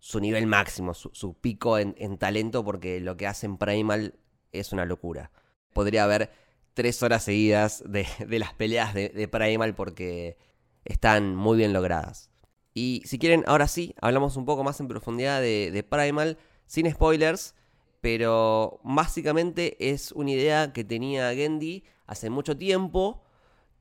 su 0.00 0.18
nivel 0.18 0.48
máximo, 0.48 0.94
su, 0.94 1.34
pico 1.34 1.78
en, 1.78 2.18
talento, 2.18 2.64
porque 2.64 2.98
lo 2.98 3.16
que 3.16 3.28
hace 3.28 3.46
en 3.46 3.56
Primal 3.56 4.18
es 4.50 4.72
una 4.72 4.84
locura. 4.84 5.30
Podría 5.72 6.02
haber 6.02 6.32
tres 6.74 7.04
horas 7.04 7.22
seguidas 7.22 7.84
de, 7.86 8.08
las 8.36 8.52
peleas 8.52 8.94
de, 8.94 9.28
Primal 9.30 9.76
porque 9.76 10.36
están 10.84 11.36
muy 11.36 11.56
bien 11.56 11.72
logradas. 11.72 12.32
Y 12.74 13.02
si 13.04 13.20
quieren, 13.20 13.44
ahora 13.46 13.68
sí, 13.68 13.94
hablamos 14.00 14.36
un 14.36 14.44
poco 14.44 14.64
más 14.64 14.80
en 14.80 14.88
profundidad 14.88 15.40
de, 15.40 15.86
Primal, 15.88 16.36
sin 16.66 16.90
spoilers, 16.90 17.54
pero 18.00 18.80
básicamente 18.82 19.76
es 19.92 20.10
una 20.10 20.32
idea 20.32 20.72
que 20.72 20.82
tenía 20.82 21.32
Gendy 21.32 21.84
hace 22.08 22.28
mucho 22.28 22.56
tiempo, 22.56 23.22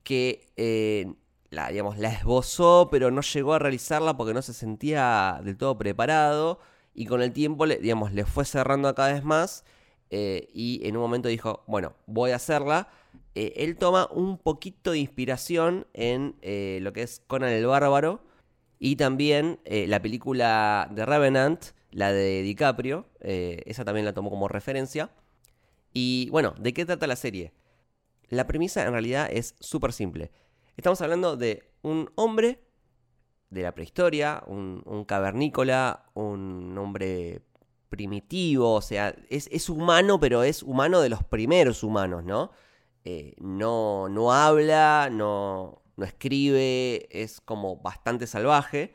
que 0.04 0.52
eh, 0.56 1.16
la, 1.50 1.70
digamos, 1.70 1.98
la 1.98 2.10
esbozó, 2.10 2.90
pero 2.92 3.12
no 3.12 3.22
llegó 3.22 3.54
a 3.54 3.60
realizarla 3.60 4.18
porque 4.18 4.34
no 4.34 4.42
se 4.42 4.54
sentía 4.54 5.40
del 5.44 5.58
todo 5.58 5.78
preparado, 5.78 6.60
y 6.98 7.06
con 7.06 7.22
el 7.22 7.32
tiempo, 7.32 7.68
le, 7.68 7.78
digamos, 7.78 8.12
le 8.12 8.26
fue 8.26 8.44
cerrando 8.44 8.94
cada 8.96 9.14
vez 9.14 9.24
más 9.24 9.64
eh, 10.10 10.50
y 10.52 10.82
en 10.88 10.96
un 10.98 11.04
momento 11.04 11.30
dijo, 11.30 11.64
bueno, 11.68 11.94
voy 12.08 12.32
a 12.32 12.38
hacerla. 12.38 12.90
Eh, 13.36 13.54
él 13.58 13.78
toma 13.78 14.08
un 14.12 14.40
poquito 14.40 14.92
de 14.92 14.98
inspiración 14.98 15.86
en 15.94 16.36
eh, 16.42 16.80
lo 16.82 16.94
que 16.94 17.04
es 17.04 17.22
Conan 17.28 17.52
el 17.52 17.68
Bárbaro 17.68 18.22
y 18.80 18.96
también 18.96 19.60
la 19.66 20.02
película 20.02 20.88
de 20.92 21.06
Revenant, 21.06 21.66
la 21.92 22.12
de 22.12 22.44
DiCaprio, 22.44 23.08
esa 23.22 23.84
también 23.86 24.06
la 24.06 24.14
tomó 24.14 24.30
como 24.30 24.48
referencia. 24.48 25.10
Y 25.94 26.30
bueno, 26.32 26.54
¿de 26.60 26.74
qué 26.74 26.86
trata 26.86 27.08
la 27.08 27.16
serie? 27.16 27.54
La 28.30 28.46
premisa 28.46 28.84
en 28.86 28.92
realidad 28.92 29.30
es 29.32 29.56
súper 29.60 29.94
simple. 29.94 30.32
Estamos 30.78 31.02
hablando 31.02 31.36
de 31.38 31.64
un 31.82 32.12
hombre 32.14 32.64
de 33.50 33.64
la 33.64 33.74
prehistoria, 33.74 34.44
un, 34.46 35.06
cavernícola, 35.08 36.06
un 36.14 36.78
hombre 36.78 37.42
primitivo, 37.90 38.76
o 38.76 38.82
sea, 38.84 39.16
es, 39.32 39.70
humano, 39.70 40.20
pero 40.20 40.44
es 40.44 40.62
humano 40.62 41.02
de 41.02 41.10
los 41.10 41.24
primeros 41.24 41.82
humanos, 41.82 42.24
¿no? 42.24 42.52
Eh, 43.06 43.34
no, 43.40 44.08
no 44.08 44.32
habla, 44.32 45.10
no, 45.12 45.82
no 45.96 46.06
escribe, 46.06 47.08
es 47.10 47.42
como 47.42 47.78
bastante 47.78 48.28
salvaje, 48.28 48.94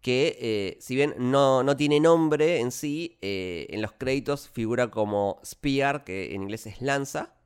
que 0.00 0.36
eh, 0.40 0.78
si 0.80 0.96
bien 0.96 1.14
no, 1.18 1.62
no, 1.62 1.76
tiene 1.76 2.00
nombre 2.00 2.58
en 2.58 2.72
sí, 2.72 3.16
eh, 3.22 3.68
en 3.70 3.80
los 3.80 3.92
créditos 3.92 4.48
figura 4.48 4.90
como 4.90 5.40
Spear, 5.44 6.02
que 6.02 6.34
en 6.34 6.42
inglés 6.42 6.66
es 6.66 6.82
lanza, 6.82 7.36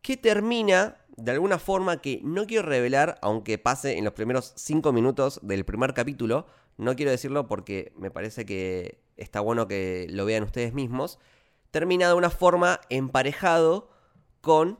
que 0.00 0.18
termina 0.18 0.98
de 1.16 1.32
alguna 1.32 1.58
forma 1.58 2.00
que 2.00 2.20
no 2.22 2.46
quiero 2.46 2.68
revelar, 2.68 3.18
aunque 3.22 3.58
pase 3.58 3.98
en 3.98 4.04
los 4.04 4.14
primeros 4.14 4.52
cinco 4.56 4.92
minutos 4.92 5.40
del 5.42 5.64
primer 5.64 5.94
capítulo, 5.94 6.46
no 6.76 6.96
quiero 6.96 7.10
decirlo 7.10 7.46
porque 7.46 7.92
me 7.96 8.10
parece 8.10 8.44
que 8.44 9.00
está 9.16 9.40
bueno 9.40 9.68
que 9.68 10.06
lo 10.10 10.24
vean 10.24 10.42
ustedes 10.42 10.74
mismos, 10.74 11.18
termina 11.70 12.08
de 12.08 12.14
una 12.14 12.30
forma 12.30 12.80
emparejado 12.88 13.90
con 14.40 14.78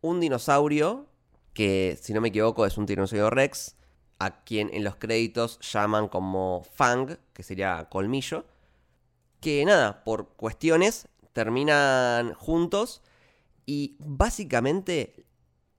un 0.00 0.20
dinosaurio, 0.20 1.06
que 1.52 1.98
si 2.00 2.12
no 2.12 2.20
me 2.20 2.28
equivoco 2.28 2.64
es 2.64 2.78
un 2.78 2.86
dinosaurio 2.86 3.30
Rex, 3.30 3.76
a 4.18 4.44
quien 4.44 4.70
en 4.72 4.84
los 4.84 4.96
créditos 4.96 5.58
llaman 5.60 6.08
como 6.08 6.62
Fang, 6.74 7.16
que 7.32 7.42
sería 7.42 7.88
colmillo, 7.90 8.46
que 9.40 9.64
nada, 9.64 10.04
por 10.04 10.28
cuestiones 10.30 11.08
terminan 11.32 12.32
juntos 12.34 13.02
y 13.66 13.96
básicamente 13.98 15.25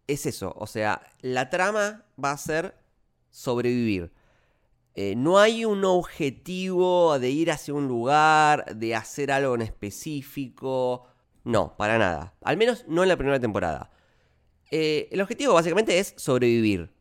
es 0.08 0.26
eso, 0.26 0.54
o 0.58 0.68
sea, 0.68 1.02
la 1.22 1.50
trama 1.50 2.06
va 2.24 2.32
a 2.32 2.38
ser 2.38 2.76
sobrevivir. 3.30 4.12
Eh, 4.96 5.16
no 5.16 5.38
hay 5.38 5.64
un 5.64 5.86
objetivo 5.86 7.20
de 7.20 7.30
ir 7.30 7.52
hacia 7.52 7.74
un 7.74 7.88
lugar, 7.88 8.76
de 8.76 8.96
hacer 8.96 9.32
algo 9.32 9.54
en 9.54 9.62
específico. 9.62 11.06
No, 11.44 11.78
para 11.78 12.00
nada. 12.00 12.34
Al 12.42 12.58
menos 12.58 12.86
no 12.88 13.04
en 13.04 13.10
la 13.10 13.18
primera 13.18 13.40
temporada. 13.40 13.92
Eh, 14.72 15.08
el 15.12 15.22
objetivo 15.22 15.54
básicamente 15.54 16.00
es 16.00 16.16
sobrevivir. 16.18 16.92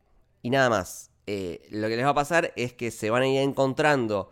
Y 0.42 0.50
nada 0.50 0.68
más. 0.68 1.10
Eh, 1.26 1.66
lo 1.70 1.88
que 1.88 1.96
les 1.96 2.04
va 2.04 2.10
a 2.10 2.14
pasar 2.14 2.52
es 2.54 2.74
que 2.74 2.90
se 2.90 3.10
van 3.10 3.22
a 3.22 3.28
ir 3.28 3.40
encontrando 3.40 4.30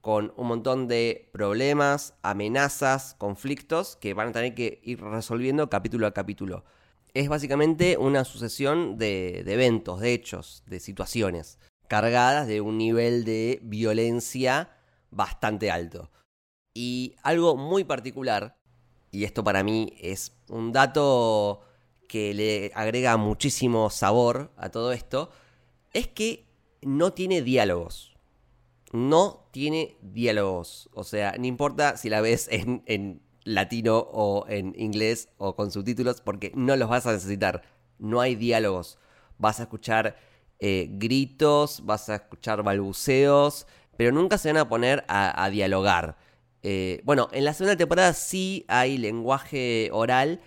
con 0.00 0.32
un 0.36 0.48
montón 0.48 0.88
de 0.88 1.30
problemas, 1.32 2.14
amenazas, 2.22 3.14
conflictos 3.18 3.96
que 3.96 4.14
van 4.14 4.28
a 4.28 4.32
tener 4.32 4.54
que 4.54 4.80
ir 4.82 5.00
resolviendo 5.00 5.68
capítulo 5.70 6.06
a 6.06 6.14
capítulo. 6.14 6.64
Es 7.14 7.28
básicamente 7.28 7.98
una 7.98 8.24
sucesión 8.24 8.96
de, 8.96 9.40
eventos, 9.40 10.00
de 10.00 10.14
hechos, 10.14 10.62
de 10.66 10.80
situaciones 10.80 11.58
cargadas 11.88 12.46
de 12.46 12.62
un 12.62 12.78
nivel 12.78 13.26
de 13.26 13.60
violencia 13.62 14.70
bastante 15.10 15.70
alto. 15.70 16.10
Y 16.72 17.16
algo 17.22 17.54
muy 17.54 17.84
particular, 17.84 18.56
y 19.10 19.24
esto 19.24 19.44
para 19.44 19.62
mí 19.62 19.92
es 20.00 20.32
un 20.48 20.72
dato 20.72 21.60
que 22.08 22.32
le 22.32 22.72
agrega 22.74 23.18
muchísimo 23.18 23.90
sabor 23.90 24.52
a 24.56 24.70
todo 24.70 24.92
esto, 24.92 25.28
es 25.92 26.08
que 26.08 26.46
no 26.80 27.12
tiene 27.12 27.42
diálogos. 27.42 28.16
No 28.92 29.48
tiene 29.50 29.98
diálogos. 30.00 30.88
O 30.94 31.04
sea, 31.04 31.34
no 31.38 31.44
importa 31.44 31.98
si 31.98 32.08
la 32.08 32.22
ves 32.22 32.48
en, 32.50 32.82
en 32.86 33.20
latino 33.44 33.98
o 33.98 34.46
en 34.48 34.74
inglés 34.78 35.28
o 35.38 35.56
con 35.56 35.70
subtítulos, 35.70 36.20
porque 36.20 36.52
no 36.54 36.76
los 36.76 36.88
vas 36.88 37.06
a 37.06 37.12
necesitar. 37.12 37.62
No 37.98 38.20
hay 38.20 38.34
diálogos. 38.34 38.98
Vas 39.38 39.60
a 39.60 39.64
escuchar 39.64 40.16
eh, 40.58 40.88
gritos, 40.92 41.84
vas 41.84 42.08
a 42.08 42.16
escuchar 42.16 42.62
balbuceos, 42.62 43.66
pero 43.96 44.12
nunca 44.12 44.38
se 44.38 44.48
van 44.52 44.58
a 44.58 44.68
poner 44.68 45.04
a, 45.08 45.48
dialogar. 45.50 46.16
Eh, 46.62 47.00
bueno, 47.04 47.28
en 47.32 47.44
la 47.44 47.54
segunda 47.54 47.76
temporada 47.76 48.12
sí 48.12 48.64
hay 48.68 48.96
lenguaje 48.96 49.90
oral, 49.92 50.40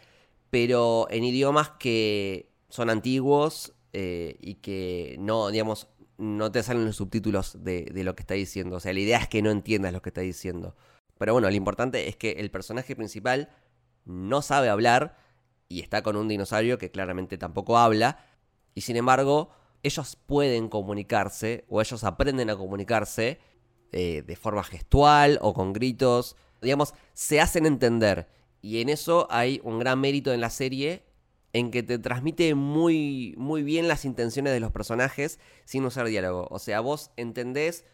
pero 0.49 1.07
en 1.09 1.25
idiomas 1.25 1.71
que 1.71 2.49
son 2.69 2.89
antiguos 2.89 3.73
eh, 3.91 4.37
y 4.39 4.55
que 4.55 5.17
no, 5.19 5.49
digamos, 5.49 5.89
no 6.17 6.51
te 6.51 6.63
salen 6.63 6.85
los 6.85 6.95
subtítulos 6.95 7.63
de, 7.63 7.83
de, 7.93 8.03
lo 8.05 8.15
que 8.15 8.21
está 8.23 8.35
diciendo. 8.35 8.77
O 8.77 8.79
sea, 8.79 8.93
la 8.93 9.01
idea 9.01 9.17
es 9.17 9.27
que 9.27 9.41
no 9.41 9.51
entiendas 9.51 9.91
lo 9.91 10.01
que 10.01 10.09
está 10.09 10.21
diciendo. 10.21 10.75
Pero 11.17 11.33
bueno, 11.33 11.49
lo 11.49 11.55
importante 11.55 12.07
es 12.07 12.15
que 12.15 12.31
el 12.31 12.51
personaje 12.51 12.95
principal 12.95 13.49
no 14.05 14.41
sabe 14.41 14.69
hablar 14.69 15.17
y 15.69 15.81
está 15.81 16.01
con 16.01 16.15
un 16.15 16.27
dinosaurio 16.27 16.77
que 16.77 16.91
claramente 16.91 17.37
tampoco 17.37 17.77
habla. 17.77 18.19
Y 18.73 18.81
sin 18.81 18.97
embargo, 18.97 19.49
ellos 19.83 20.17
pueden 20.25 20.69
comunicarse 20.69 21.65
o 21.69 21.81
ellos 21.81 22.03
aprenden 22.03 22.49
a 22.49 22.55
comunicarse 22.55 23.39
eh, 23.91 24.23
de 24.25 24.35
forma 24.35 24.63
gestual 24.63 25.39
o 25.41 25.53
con 25.53 25.73
gritos. 25.73 26.35
Digamos, 26.61 26.93
se 27.13 27.39
hacen 27.39 27.65
entender. 27.65 28.27
Y 28.61 28.81
en 28.81 28.89
eso 28.89 29.27
hay 29.29 29.61
un 29.63 29.79
gran 29.79 29.99
mérito 29.99 30.33
en 30.33 30.41
la 30.41 30.49
serie 30.49 31.05
en 31.53 31.71
que 31.71 31.83
te 31.83 31.97
transmite 31.99 32.53
muy, 32.53 33.33
muy 33.37 33.63
bien 33.63 33.87
las 33.87 34.03
intenciones 34.03 34.51
de 34.51 34.59
los 34.59 34.73
personajes 34.73 35.39
sin 35.63 35.85
usar 35.85 36.07
diálogo. 36.07 36.47
O 36.49 36.59
sea, 36.59 36.81
vos 36.81 37.11
entendés 37.15 37.85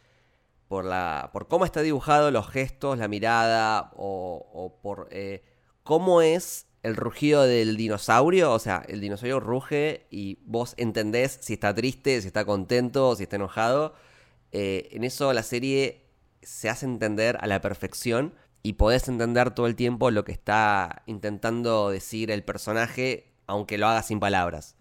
por, 0.71 0.85
la, 0.85 1.31
por 1.33 1.49
cómo 1.49 1.65
está 1.65 1.81
dibujado, 1.81 2.31
los 2.31 2.47
gestos, 2.47 2.97
la 2.97 3.09
mirada 3.09 3.91
o, 3.97 4.79
por 4.81 5.09
eh, 5.11 5.43
cómo 5.83 6.21
es 6.21 6.65
el 6.81 6.95
rugido 6.95 7.43
del 7.43 7.75
dinosaurio, 7.75 8.53
o 8.53 8.57
sea, 8.57 8.81
el 8.87 9.01
dinosaurio 9.01 9.41
ruge 9.41 10.07
y 10.09 10.39
vos 10.45 10.73
entendés 10.77 11.39
si 11.41 11.55
está 11.55 11.75
triste, 11.75 12.21
si 12.21 12.27
está 12.27 12.45
contento, 12.45 13.17
si 13.17 13.23
está 13.23 13.35
enojado. 13.35 13.95
Eh, 14.53 14.87
en 14.93 15.03
eso 15.03 15.33
la 15.33 15.43
serie 15.43 16.05
se 16.41 16.69
hace 16.69 16.85
entender 16.85 17.37
a 17.41 17.47
la 17.47 17.59
perfección 17.59 18.33
y 18.63 18.73
podés 18.73 19.09
entender 19.09 19.51
todo 19.51 19.67
el 19.67 19.75
tiempo 19.75 20.09
lo 20.09 20.23
que 20.23 20.31
está 20.31 21.03
intentando 21.05 21.89
decir 21.89 22.31
el 22.31 22.45
personaje, 22.45 23.33
aunque 23.45 23.77
lo 23.77 23.87
haga 23.87 24.03
sin 24.03 24.21
palabras. 24.21 24.77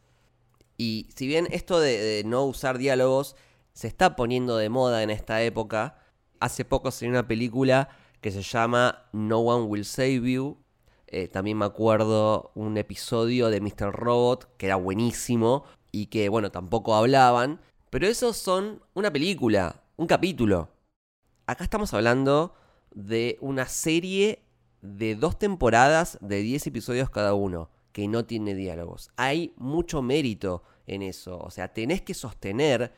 Y 0.78 1.08
si 1.16 1.26
bien 1.26 1.48
esto 1.50 1.80
de, 1.80 1.98
de 1.98 2.22
no 2.22 2.44
usar 2.44 2.78
diálogos 2.78 3.34
se 3.72 3.88
está 3.88 4.16
poniendo 4.16 4.56
de 4.56 4.68
moda 4.68 5.02
en 5.02 5.10
esta 5.10 5.42
época, 5.42 5.98
hace 6.40 6.64
poco 6.64 6.90
salió 6.90 7.10
una 7.10 7.28
película 7.28 7.88
que 8.20 8.30
se 8.30 8.42
llama 8.42 9.08
No 9.12 9.38
One 9.40 9.66
Will 9.66 9.84
Save 9.84 10.32
You, 10.32 10.58
eh, 11.12 11.26
también 11.26 11.58
me 11.58 11.64
acuerdo 11.64 12.52
un 12.54 12.76
episodio 12.76 13.50
de 13.50 13.60
Mr. 13.60 13.92
Robot 13.92 14.56
que 14.56 14.66
era 14.66 14.76
buenísimo 14.76 15.64
y 15.90 16.06
que, 16.06 16.28
bueno, 16.28 16.52
tampoco 16.52 16.94
hablaban. 16.94 17.60
Pero 17.90 18.06
esos 18.06 18.36
son 18.36 18.80
una 18.94 19.12
película, 19.12 19.82
un 19.96 20.06
capítulo. 20.06 20.68
Acá 21.46 21.64
estamos 21.64 21.92
hablando 21.94 22.54
de 22.92 23.38
una 23.40 23.66
serie 23.66 24.44
de 24.82 25.16
dos 25.16 25.36
temporadas 25.36 26.16
de 26.20 26.42
10 26.42 26.68
episodios 26.68 27.10
cada 27.10 27.34
uno, 27.34 27.70
que 27.90 28.06
no 28.06 28.24
tiene 28.24 28.54
diálogos. 28.54 29.10
Hay 29.16 29.52
mucho 29.56 30.02
mérito 30.02 30.62
en 30.86 31.02
eso. 31.02 31.38
O 31.38 31.50
sea, 31.50 31.72
tenés 31.72 32.02
que 32.02 32.14
sostener 32.14 32.92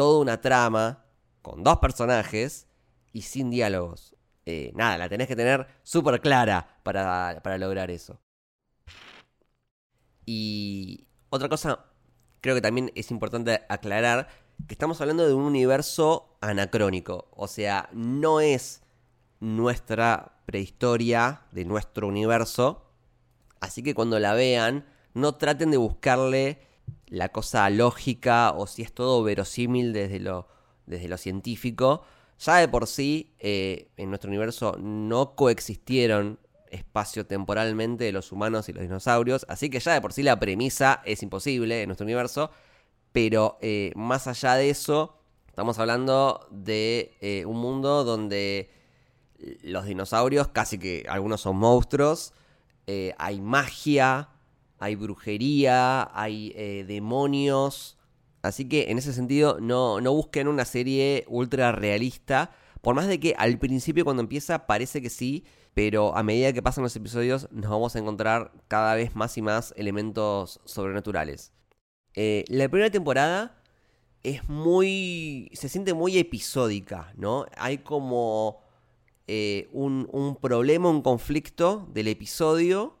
toda 0.00 0.22
una 0.22 0.40
trama 0.40 1.04
con 1.42 1.62
dos 1.62 1.78
personajes 1.78 2.66
y 3.12 3.20
sin 3.20 3.50
diálogos. 3.50 4.16
Eh, 4.46 4.72
nada, 4.74 4.96
la 4.96 5.10
tenés 5.10 5.28
que 5.28 5.36
tener 5.36 5.66
súper 5.82 6.22
clara 6.22 6.80
para, 6.82 7.42
para 7.44 7.58
lograr 7.58 7.90
eso. 7.90 8.18
Y 10.24 11.06
otra 11.28 11.50
cosa, 11.50 11.84
creo 12.40 12.54
que 12.54 12.62
también 12.62 12.90
es 12.94 13.10
importante 13.10 13.60
aclarar 13.68 14.28
que 14.66 14.72
estamos 14.72 14.98
hablando 15.02 15.28
de 15.28 15.34
un 15.34 15.42
universo 15.42 16.38
anacrónico. 16.40 17.28
O 17.32 17.46
sea, 17.46 17.90
no 17.92 18.40
es 18.40 18.80
nuestra 19.38 20.40
prehistoria 20.46 21.42
de 21.52 21.66
nuestro 21.66 22.08
universo, 22.08 22.90
Así 23.60 23.82
que 23.82 23.94
cuando 23.94 24.18
la 24.18 24.32
vean, 24.32 24.86
no 25.12 25.34
traten 25.34 25.70
de 25.70 25.76
buscarle 25.76 26.69
la 27.06 27.30
cosa 27.30 27.68
lógica 27.70 28.52
o 28.52 28.66
si 28.66 28.82
es 28.82 28.92
todo 28.92 29.22
verosímil 29.22 29.92
desde 29.92 30.20
lo, 30.20 30.48
desde 30.86 31.08
lo 31.08 31.16
científico. 31.16 32.02
Ya 32.38 32.56
de 32.56 32.68
por 32.68 32.86
sí, 32.86 33.34
eh, 33.38 33.90
en 33.96 34.08
nuestro 34.08 34.28
universo 34.28 34.76
no 34.78 35.34
coexistieron 35.34 36.38
espacio-temporalmente 36.70 38.10
los 38.12 38.32
humanos 38.32 38.68
y 38.68 38.72
los 38.72 38.82
dinosaurios, 38.82 39.44
así 39.48 39.70
que 39.70 39.80
ya 39.80 39.92
de 39.92 40.00
por 40.00 40.12
sí 40.12 40.22
la 40.22 40.38
premisa 40.38 41.02
es 41.04 41.22
imposible 41.22 41.82
en 41.82 41.88
nuestro 41.88 42.04
universo, 42.04 42.50
pero 43.12 43.58
eh, 43.60 43.92
más 43.96 44.28
allá 44.28 44.54
de 44.54 44.70
eso, 44.70 45.18
estamos 45.48 45.78
hablando 45.80 46.46
de 46.50 47.12
eh, 47.20 47.44
un 47.44 47.58
mundo 47.58 48.04
donde 48.04 48.70
los 49.62 49.84
dinosaurios, 49.84 50.48
casi 50.48 50.78
que 50.78 51.06
algunos 51.08 51.40
son 51.40 51.56
monstruos, 51.56 52.32
hay 53.18 53.40
magia, 53.40 54.28
hay 54.80 54.96
brujería, 54.96 56.10
hay 56.12 56.52
demonios, 56.86 57.98
Así 58.42 58.68
que 58.68 58.90
en 58.90 58.98
ese 58.98 59.12
sentido 59.12 59.58
no, 59.60 60.00
no 60.00 60.12
busquen 60.12 60.48
una 60.48 60.64
serie 60.64 61.24
ultra 61.28 61.72
realista. 61.72 62.50
Por 62.80 62.94
más 62.94 63.06
de 63.06 63.20
que 63.20 63.34
al 63.36 63.58
principio 63.58 64.04
cuando 64.04 64.22
empieza 64.22 64.66
parece 64.66 65.02
que 65.02 65.10
sí, 65.10 65.44
pero 65.74 66.16
a 66.16 66.22
medida 66.22 66.52
que 66.52 66.62
pasan 66.62 66.82
los 66.82 66.96
episodios 66.96 67.48
nos 67.50 67.70
vamos 67.70 67.94
a 67.94 67.98
encontrar 67.98 68.52
cada 68.68 68.94
vez 68.94 69.14
más 69.14 69.36
y 69.36 69.42
más 69.42 69.74
elementos 69.76 70.60
sobrenaturales. 70.64 71.52
Eh, 72.14 72.44
la 72.48 72.68
primera 72.68 72.90
temporada 72.90 73.62
es 74.22 74.48
muy... 74.48 75.50
se 75.52 75.68
siente 75.68 75.92
muy 75.92 76.18
episódica, 76.18 77.12
¿no? 77.16 77.46
Hay 77.56 77.78
como 77.78 78.62
eh, 79.26 79.68
un, 79.72 80.08
un 80.12 80.36
problema, 80.36 80.88
un 80.88 81.02
conflicto 81.02 81.86
del 81.92 82.08
episodio 82.08 82.99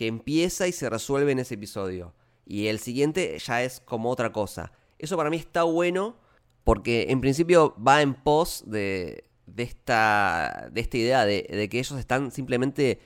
que 0.00 0.06
empieza 0.06 0.66
y 0.66 0.72
se 0.72 0.88
resuelve 0.88 1.30
en 1.30 1.40
ese 1.40 1.56
episodio 1.56 2.14
y 2.46 2.68
el 2.68 2.78
siguiente 2.78 3.38
ya 3.38 3.62
es 3.62 3.80
como 3.80 4.08
otra 4.08 4.32
cosa. 4.32 4.72
Eso 4.98 5.14
para 5.18 5.28
mí 5.28 5.36
está 5.36 5.64
bueno 5.64 6.16
porque 6.64 7.08
en 7.10 7.20
principio 7.20 7.76
va 7.86 8.00
en 8.00 8.14
pos 8.14 8.64
de, 8.64 9.24
esta, 9.58 10.70
de 10.72 10.80
esta 10.80 10.96
idea 10.96 11.26
de, 11.26 11.68
que 11.70 11.78
ellos 11.78 11.98
están 11.98 12.30
simplemente 12.30 12.98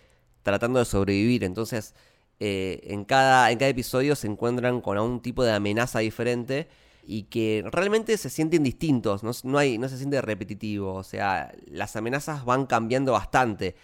tratando 0.45 0.79
de 0.79 0.85
sobrevivir. 0.85 1.43
Entonces, 1.43 1.97
eh, 2.39 2.79
en, 2.85 3.05
cada, 3.05 3.51
en 3.51 3.59
cada 3.59 3.71
episodio 3.71 4.15
se 4.15 4.29
encuentran 4.29 4.81
con 4.81 4.97
un 4.97 5.21
tipo 5.21 5.43
de 5.43 5.51
amenaza 5.51 5.99
diferente 5.99 6.69
y 7.05 7.25
que 7.25 7.65
realmente 7.73 8.17
se 8.19 8.31
sienten 8.31 8.63
distintos, 8.63 9.25
no, 9.43 9.59
hay, 9.59 9.79
no 9.79 9.89
se 9.89 9.99
siente 9.99 10.23
repetitivo. 10.23 10.95
O 10.95 11.03
sea, 11.03 11.53
las 11.67 11.97
amenazas 11.97 12.45
van 12.45 12.67
cambiando 12.67 13.11
bastante. 13.11 13.75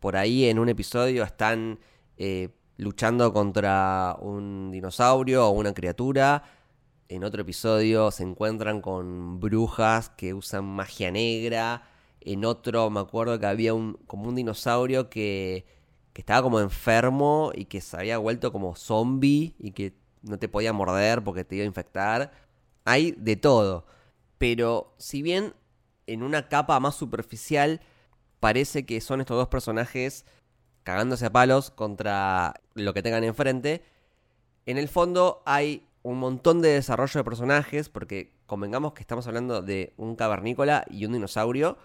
Por 0.00 0.16
ahí 0.16 0.46
en 0.46 0.58
un 0.58 0.70
episodio 0.70 1.24
están 1.24 1.78
eh, 2.18 2.50
luchando 2.76 3.32
contra 3.32 4.16
un 4.20 4.70
dinosaurio 4.70 5.46
o 5.46 5.50
una 5.50 5.74
criatura. 5.74 6.44
En 7.08 7.24
otro 7.24 7.42
episodio 7.42 8.10
se 8.10 8.22
encuentran 8.22 8.80
con 8.80 9.40
brujas 9.40 10.10
que 10.10 10.34
usan 10.34 10.64
magia 10.64 11.10
negra. 11.10 11.82
En 12.20 12.44
otro 12.44 12.90
me 12.90 13.00
acuerdo 13.00 13.38
que 13.38 13.46
había 13.46 13.74
un, 13.74 13.94
como 14.06 14.28
un 14.28 14.34
dinosaurio 14.34 15.10
que, 15.10 15.66
que 16.12 16.22
estaba 16.22 16.42
como 16.42 16.60
enfermo 16.60 17.52
y 17.54 17.66
que 17.66 17.80
se 17.80 17.96
había 17.96 18.18
vuelto 18.18 18.52
como 18.52 18.74
zombie 18.76 19.54
y 19.58 19.72
que 19.72 19.94
no 20.22 20.38
te 20.38 20.48
podía 20.48 20.72
morder 20.72 21.22
porque 21.22 21.44
te 21.44 21.56
iba 21.56 21.64
a 21.64 21.66
infectar. 21.66 22.32
Hay 22.84 23.12
de 23.12 23.36
todo. 23.36 23.86
Pero 24.38 24.94
si 24.98 25.22
bien 25.22 25.54
en 26.06 26.22
una 26.22 26.48
capa 26.48 26.80
más 26.80 26.94
superficial 26.94 27.80
parece 28.40 28.84
que 28.86 29.00
son 29.00 29.20
estos 29.20 29.36
dos 29.36 29.48
personajes 29.48 30.26
cagándose 30.84 31.26
a 31.26 31.32
palos 31.32 31.70
contra 31.70 32.60
lo 32.74 32.94
que 32.94 33.02
tengan 33.02 33.24
enfrente. 33.24 33.82
En 34.66 34.78
el 34.78 34.88
fondo 34.88 35.42
hay 35.44 35.86
un 36.02 36.18
montón 36.18 36.60
de 36.60 36.68
desarrollo 36.68 37.18
de 37.18 37.24
personajes, 37.24 37.88
porque 37.88 38.32
convengamos 38.46 38.92
que 38.92 39.00
estamos 39.00 39.26
hablando 39.26 39.62
de 39.62 39.94
un 39.96 40.14
cavernícola 40.14 40.84
y 40.90 41.06
un 41.06 41.14
dinosaurio. 41.14 41.78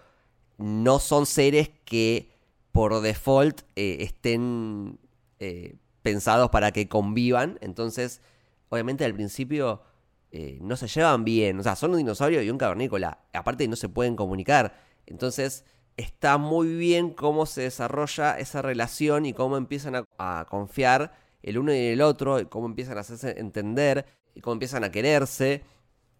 No 0.58 0.98
son 0.98 1.26
seres 1.26 1.70
que 1.84 2.30
por 2.72 3.00
default 3.00 3.62
eh, 3.74 3.98
estén 4.00 4.98
eh, 5.38 5.76
pensados 6.02 6.50
para 6.50 6.70
que 6.70 6.86
convivan. 6.86 7.58
Entonces, 7.62 8.20
obviamente 8.68 9.06
al 9.06 9.14
principio 9.14 9.82
eh, 10.30 10.58
no 10.60 10.76
se 10.76 10.86
llevan 10.86 11.24
bien. 11.24 11.58
O 11.58 11.62
sea, 11.62 11.74
son 11.74 11.92
un 11.92 11.98
dinosaurio 11.98 12.42
y 12.42 12.50
un 12.50 12.58
cavernícola. 12.58 13.18
Aparte 13.32 13.66
no 13.66 13.76
se 13.76 13.88
pueden 13.88 14.16
comunicar. 14.16 14.74
Entonces 15.06 15.64
está 16.00 16.38
muy 16.38 16.74
bien 16.74 17.10
cómo 17.10 17.46
se 17.46 17.62
desarrolla 17.62 18.38
esa 18.38 18.62
relación 18.62 19.26
y 19.26 19.34
cómo 19.34 19.56
empiezan 19.56 20.06
a, 20.18 20.46
confiar 20.48 21.12
el 21.42 21.58
uno 21.58 21.74
y 21.74 21.78
el 21.78 22.00
otro, 22.00 22.40
y 22.40 22.46
cómo 22.46 22.66
empiezan 22.66 22.96
a 22.96 23.00
hacerse 23.00 23.38
entender 23.38 24.06
y 24.34 24.40
cómo 24.40 24.54
empiezan 24.54 24.82
a 24.82 24.90
quererse. 24.90 25.62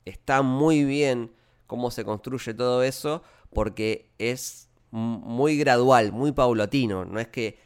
Está 0.04 0.42
muy 0.42 0.84
bien 0.84 1.32
cómo 1.66 1.90
se 1.90 2.04
construye 2.04 2.52
todo 2.52 2.82
eso 2.82 3.22
porque 3.52 4.10
es 4.18 4.68
muy 4.90 5.56
gradual, 5.56 6.12
muy 6.12 6.32
paulatino. 6.32 7.06
No 7.06 7.18
es 7.18 7.28
que 7.28 7.58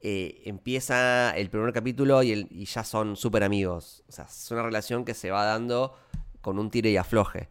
eh, 0.00 0.42
empieza 0.44 1.36
el 1.36 1.50
primer 1.50 1.72
capítulo 1.72 2.22
y, 2.22 2.46
y 2.50 2.64
ya 2.66 2.84
son 2.84 3.16
súper 3.16 3.42
amigos. 3.42 4.04
O 4.08 4.12
sea, 4.12 4.26
es 4.26 4.50
una 4.52 4.62
relación 4.62 5.04
que 5.04 5.14
se 5.14 5.32
va 5.32 5.44
dando 5.44 5.96
con 6.40 6.60
un 6.60 6.70
tire 6.70 6.90
y 6.90 6.96
afloje. 6.96 7.48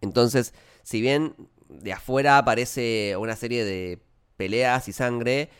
Entonces, 0.00 0.54
si 0.82 1.00
bien 1.00 1.34
de 1.80 1.92
afuera 1.92 2.38
aparece 2.38 3.16
una 3.18 3.36
serie 3.36 3.64
de 3.64 4.00
peleas 4.36 4.88
y 4.88 4.92
sangre, 4.92 5.50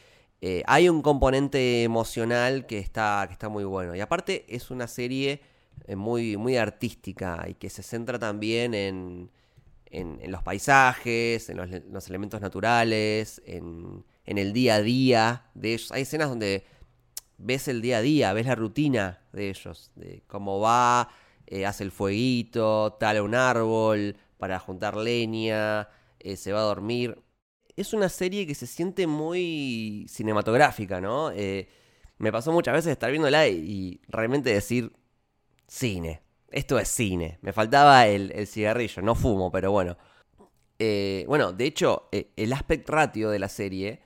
eh, 0.40 0.62
hay 0.66 0.88
un 0.88 1.00
componente 1.00 1.84
emocional 1.84 2.66
que 2.66 2.78
está, 2.78 3.24
que 3.26 3.32
está 3.32 3.48
muy 3.48 3.64
bueno. 3.64 3.94
Y 3.94 4.00
aparte 4.00 4.44
es 4.48 4.70
una 4.70 4.86
serie 4.86 5.40
eh, 5.86 5.96
muy, 5.96 6.36
muy 6.36 6.56
artística 6.56 7.46
y 7.48 7.54
que 7.54 7.70
se 7.70 7.82
centra 7.82 8.18
también 8.18 8.74
en, 8.74 9.30
en, 9.86 10.30
los 10.30 10.42
paisajes, 10.42 11.48
en 11.48 11.56
los, 11.92 12.08
elementos 12.08 12.40
naturales, 12.40 13.40
en, 13.46 14.04
en, 14.26 14.38
el 14.38 14.52
día 14.52 14.76
a 14.76 14.82
día 14.82 15.44
de 15.54 15.74
ellos. 15.74 15.92
Hay 15.92 16.02
escenas 16.02 16.28
donde 16.28 16.64
ves 17.38 17.68
el 17.68 17.80
día 17.80 17.98
a 17.98 18.02
día, 18.02 18.32
ves 18.32 18.46
la 18.46 18.54
rutina 18.54 19.20
de 19.32 19.50
ellos, 19.50 19.90
de 19.94 20.22
cómo 20.26 20.60
va, 20.60 21.08
eh, 21.46 21.66
hace 21.66 21.84
el 21.84 21.90
fueguito, 21.90 22.96
tala 22.98 23.22
un 23.22 23.34
árbol 23.34 24.16
para 24.38 24.58
juntar 24.58 24.96
leña, 24.96 25.88
eh, 26.24 26.36
se 26.36 26.52
va 26.52 26.60
a 26.60 26.64
dormir. 26.64 27.18
Es 27.76 27.92
una 27.92 28.08
serie 28.08 28.46
que 28.46 28.54
se 28.54 28.66
siente 28.66 29.06
muy 29.06 30.06
cinematográfica, 30.08 31.00
¿no? 31.00 31.30
Eh, 31.32 31.68
me 32.18 32.32
pasó 32.32 32.50
muchas 32.50 32.74
veces 32.74 32.92
estar 32.92 33.10
viéndola 33.10 33.46
y, 33.48 34.00
realmente 34.08 34.50
decir, 34.50 34.92
cine, 35.66 36.22
esto 36.50 36.78
es 36.78 36.88
cine. 36.88 37.38
Me 37.42 37.52
faltaba 37.52 38.06
el, 38.06 38.46
cigarrillo, 38.46 39.02
no 39.02 39.14
fumo, 39.14 39.52
pero 39.52 39.70
bueno. 39.70 39.98
Eh, 40.78 41.24
bueno, 41.28 41.52
de 41.52 41.66
hecho, 41.66 42.08
el 42.10 42.52
aspect 42.52 42.88
ratio 42.88 43.30
de 43.30 43.38
la 43.38 43.48
serie, 43.48 44.02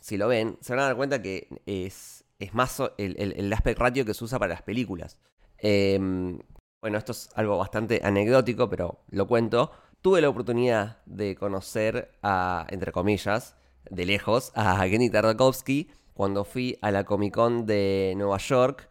si 0.00 0.16
lo 0.16 0.28
ven, 0.28 0.56
se 0.62 0.72
van 0.72 0.80
a 0.80 0.86
dar 0.86 0.96
cuenta 0.96 1.20
que 1.20 1.48
es, 1.66 2.24
es 2.38 2.54
más 2.54 2.80
el, 2.96 3.16
el, 3.18 3.52
aspect 3.52 3.78
ratio 3.78 4.04
que 4.04 4.14
se 4.14 4.24
usa 4.24 4.38
para 4.38 4.54
las 4.54 4.62
películas. 4.62 5.18
Em, 5.58 6.38
bueno, 6.80 6.98
esto 6.98 7.12
es 7.12 7.28
algo 7.34 7.58
bastante 7.58 8.00
anecdótico, 8.02 8.70
pero 8.70 9.00
lo 9.10 9.26
cuento 9.26 9.72
tuve 10.04 10.20
la 10.20 10.28
oportunidad 10.28 10.98
de 11.06 11.34
conocer 11.34 12.10
a, 12.22 12.66
entre 12.68 12.92
comillas, 12.92 13.56
de 13.88 14.04
lejos, 14.04 14.52
a 14.54 14.76
Genny 14.86 15.08
Tartakovsky 15.08 15.90
cuando 16.12 16.44
fui 16.44 16.78
a 16.82 16.90
la 16.90 17.04
Comic 17.04 17.32
Con 17.32 17.64
de 17.64 18.12
Nueva 18.14 18.36
York. 18.36 18.90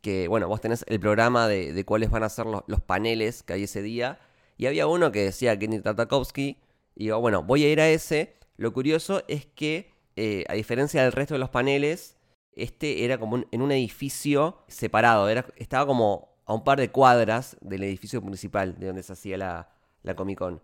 Que, 0.00 0.26
bueno, 0.26 0.48
vos 0.48 0.60
tenés 0.60 0.84
el 0.88 0.98
programa 0.98 1.46
de, 1.46 1.84
cuáles 1.84 2.10
van 2.10 2.24
a 2.24 2.28
ser 2.28 2.46
los, 2.46 2.80
paneles 2.80 3.44
que 3.44 3.52
hay 3.52 3.62
ese 3.62 3.82
día. 3.82 4.18
Y 4.58 4.66
había 4.66 4.88
uno 4.88 5.12
que 5.12 5.22
decía 5.22 5.56
Genny 5.56 5.78
Tartakovsky. 5.78 6.58
Y 6.96 7.04
digo, 7.04 7.20
bueno, 7.20 7.44
voy 7.44 7.62
a 7.62 7.70
ir 7.70 7.80
a 7.80 7.88
ese. 7.88 8.34
Lo 8.56 8.72
curioso 8.72 9.22
es 9.28 9.46
que, 9.46 9.92
eh, 10.16 10.44
a 10.48 10.54
diferencia 10.54 11.04
del 11.04 11.12
resto 11.12 11.34
de 11.34 11.38
los 11.38 11.50
paneles, 11.50 12.16
este 12.56 13.04
era 13.04 13.16
como 13.16 13.44
en 13.48 13.62
un 13.62 13.70
edificio 13.70 14.58
separado. 14.66 15.28
Era, 15.28 15.46
estaba 15.54 15.86
como 15.86 16.34
a 16.46 16.52
un 16.52 16.64
par 16.64 16.80
de 16.80 16.90
cuadras 16.90 17.56
del 17.60 17.84
edificio 17.84 18.20
principal 18.20 18.76
de 18.80 18.88
donde 18.88 19.04
se 19.04 19.12
hacía 19.12 19.38
la, 19.38 19.72
la 20.02 20.14
Comic 20.14 20.38
Con. 20.38 20.60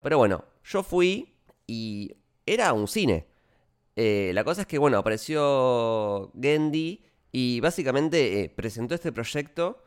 Pero 0.00 0.18
bueno, 0.18 0.44
yo 0.64 0.82
fui 0.82 1.34
y 1.66 2.16
era 2.46 2.72
un 2.72 2.88
cine. 2.88 3.26
Eh, 3.96 4.32
la 4.34 4.44
cosa 4.44 4.62
es 4.62 4.66
que, 4.66 4.78
bueno, 4.78 4.98
apareció 4.98 6.32
Gendy 6.40 7.04
y 7.32 7.60
básicamente 7.60 8.42
eh, 8.42 8.48
presentó 8.48 8.94
este 8.94 9.12
proyecto 9.12 9.82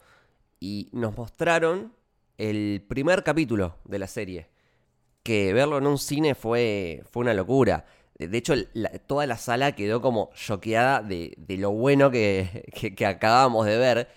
y 0.60 0.89
nos 0.94 1.18
mostraron 1.18 1.94
el 2.38 2.86
primer 2.88 3.24
capítulo 3.24 3.78
de 3.86 4.00
la 4.00 4.08
serie. 4.08 4.50
Que 5.24 5.54
verlo 5.54 5.78
en 5.78 5.88
un 5.88 5.98
cine 5.98 6.36
fue, 6.36 7.04
fue 7.10 7.22
una 7.22 7.34
locura. 7.34 7.86
De 8.18 8.38
hecho, 8.38 8.54
toda 9.08 9.26
la 9.26 9.38
sala 9.38 9.74
quedó 9.74 10.02
como 10.02 10.30
choqueada 10.36 11.02
de, 11.02 11.36
lo 11.58 11.72
bueno 11.72 12.12
que, 12.12 12.72
que 12.96 13.06
acabamos 13.06 13.66
de 13.66 13.78
ver. 13.78 14.08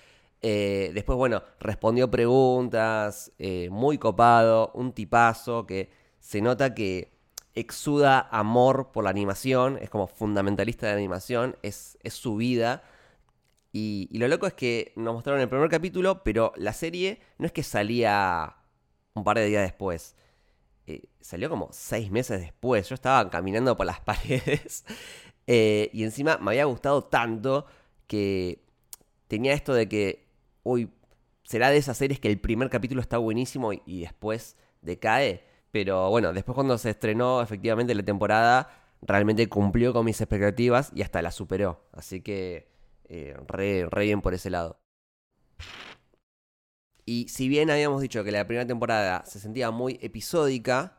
Eh, 0.43 0.91
después, 0.95 1.17
bueno, 1.17 1.43
respondió 1.61 2.11
preguntas, 2.11 3.33
eh, 3.39 3.69
muy 3.71 3.99
copado, 3.99 4.71
un 4.75 4.93
tipazo 4.93 5.67
que 5.67 5.91
se 6.21 6.41
nota 6.41 6.75
que 6.75 7.13
exuda 7.55 8.29
amor 8.31 8.93
por 8.93 9.05
la 9.05 9.11
animación, 9.11 9.79
es 9.81 9.89
como 9.91 10.07
fundamentalista 10.07 10.87
de 10.87 10.93
la 10.93 10.99
animación, 10.99 11.57
es, 11.63 11.99
es 12.03 12.15
su 12.15 12.37
vida. 12.37 12.83
Y, 13.73 14.09
lo 14.19 14.29
loco 14.29 14.47
es 14.47 14.55
que 14.55 14.93
nos 14.97 15.15
mostraron 15.15 15.41
el 15.43 15.49
primer 15.49 15.69
capítulo, 15.69 16.23
pero 16.23 16.53
la 16.57 16.73
serie 16.73 17.21
no 17.39 17.47
es 17.47 17.53
que 17.53 17.63
salía 17.63 18.57
un 19.15 19.25
par 19.25 19.39
de 19.39 19.47
días 19.47 19.63
después. 19.63 20.17
Eh, 20.87 21.09
salió 21.21 21.51
como 21.51 21.69
seis 21.73 22.11
meses 22.11 22.41
después. 22.41 22.89
Yo 22.89 22.95
estaba 22.95 23.29
caminando 23.31 23.77
por 23.77 23.87
las 23.87 24.01
paredes. 24.03 24.85
y 25.47 26.05
encima 26.05 26.39
me 26.39 26.53
había 26.53 26.65
gustado 26.65 27.05
tanto 27.05 27.67
que 28.07 28.67
tenía 29.29 29.53
esto 29.53 29.75
de 29.75 29.89
que, 29.89 30.26
uy, 30.67 30.91
será 31.45 31.71
de 31.71 31.77
esas 31.77 31.97
series 31.97 32.21
que 32.21 32.29
el 32.29 32.41
primer 32.41 32.71
capítulo 32.71 33.01
está 33.01 33.19
buenísimo 33.19 33.73
y, 33.73 34.01
después 34.01 34.57
decae. 34.83 35.45
Pero 35.71 36.11
bueno, 36.11 36.33
después 36.33 36.55
cuando 36.55 36.79
se 36.79 36.91
estrenó 36.91 37.43
efectivamente 37.43 37.95
la 37.95 38.03
temporada, 38.03 38.71
realmente 39.03 39.49
cumplió 39.49 39.93
con 39.93 40.05
mis 40.05 40.21
expectativas 40.21 40.91
y 40.95 41.03
hasta 41.03 41.23
la 41.23 41.31
superó. 41.31 41.85
Así 41.93 42.21
que 42.21 42.69
eh, 43.09 43.37
re, 43.47 43.87
re 43.91 44.05
bien 44.05 44.23
por 44.23 44.35
ese 44.35 44.51
lado. 44.51 44.81
Y 47.05 47.29
si 47.29 47.49
bien 47.49 47.71
habíamos 47.71 48.03
dicho 48.03 48.25
que 48.25 48.33
la 48.33 48.47
primera 48.47 48.67
temporada 48.67 49.25
se 49.27 49.39
sentía 49.39 49.71
muy 49.71 49.99
episódica, 50.03 50.99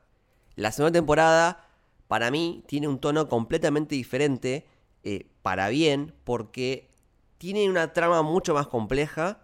la 0.56 0.71
segunda 0.71 0.97
temporada 0.97 1.67
para 2.08 2.32
mí 2.32 2.63
tiene 2.67 2.88
un 2.88 2.99
tono 2.99 3.27
completamente 3.27 3.95
diferente, 3.95 4.65
eh, 5.03 5.30
para 5.41 5.67
bien, 5.69 6.13
porque 6.23 6.89
tiene 7.38 7.69
una 7.69 7.93
trama 7.93 8.21
mucho 8.21 8.53
más 8.53 8.67
compleja. 8.67 9.41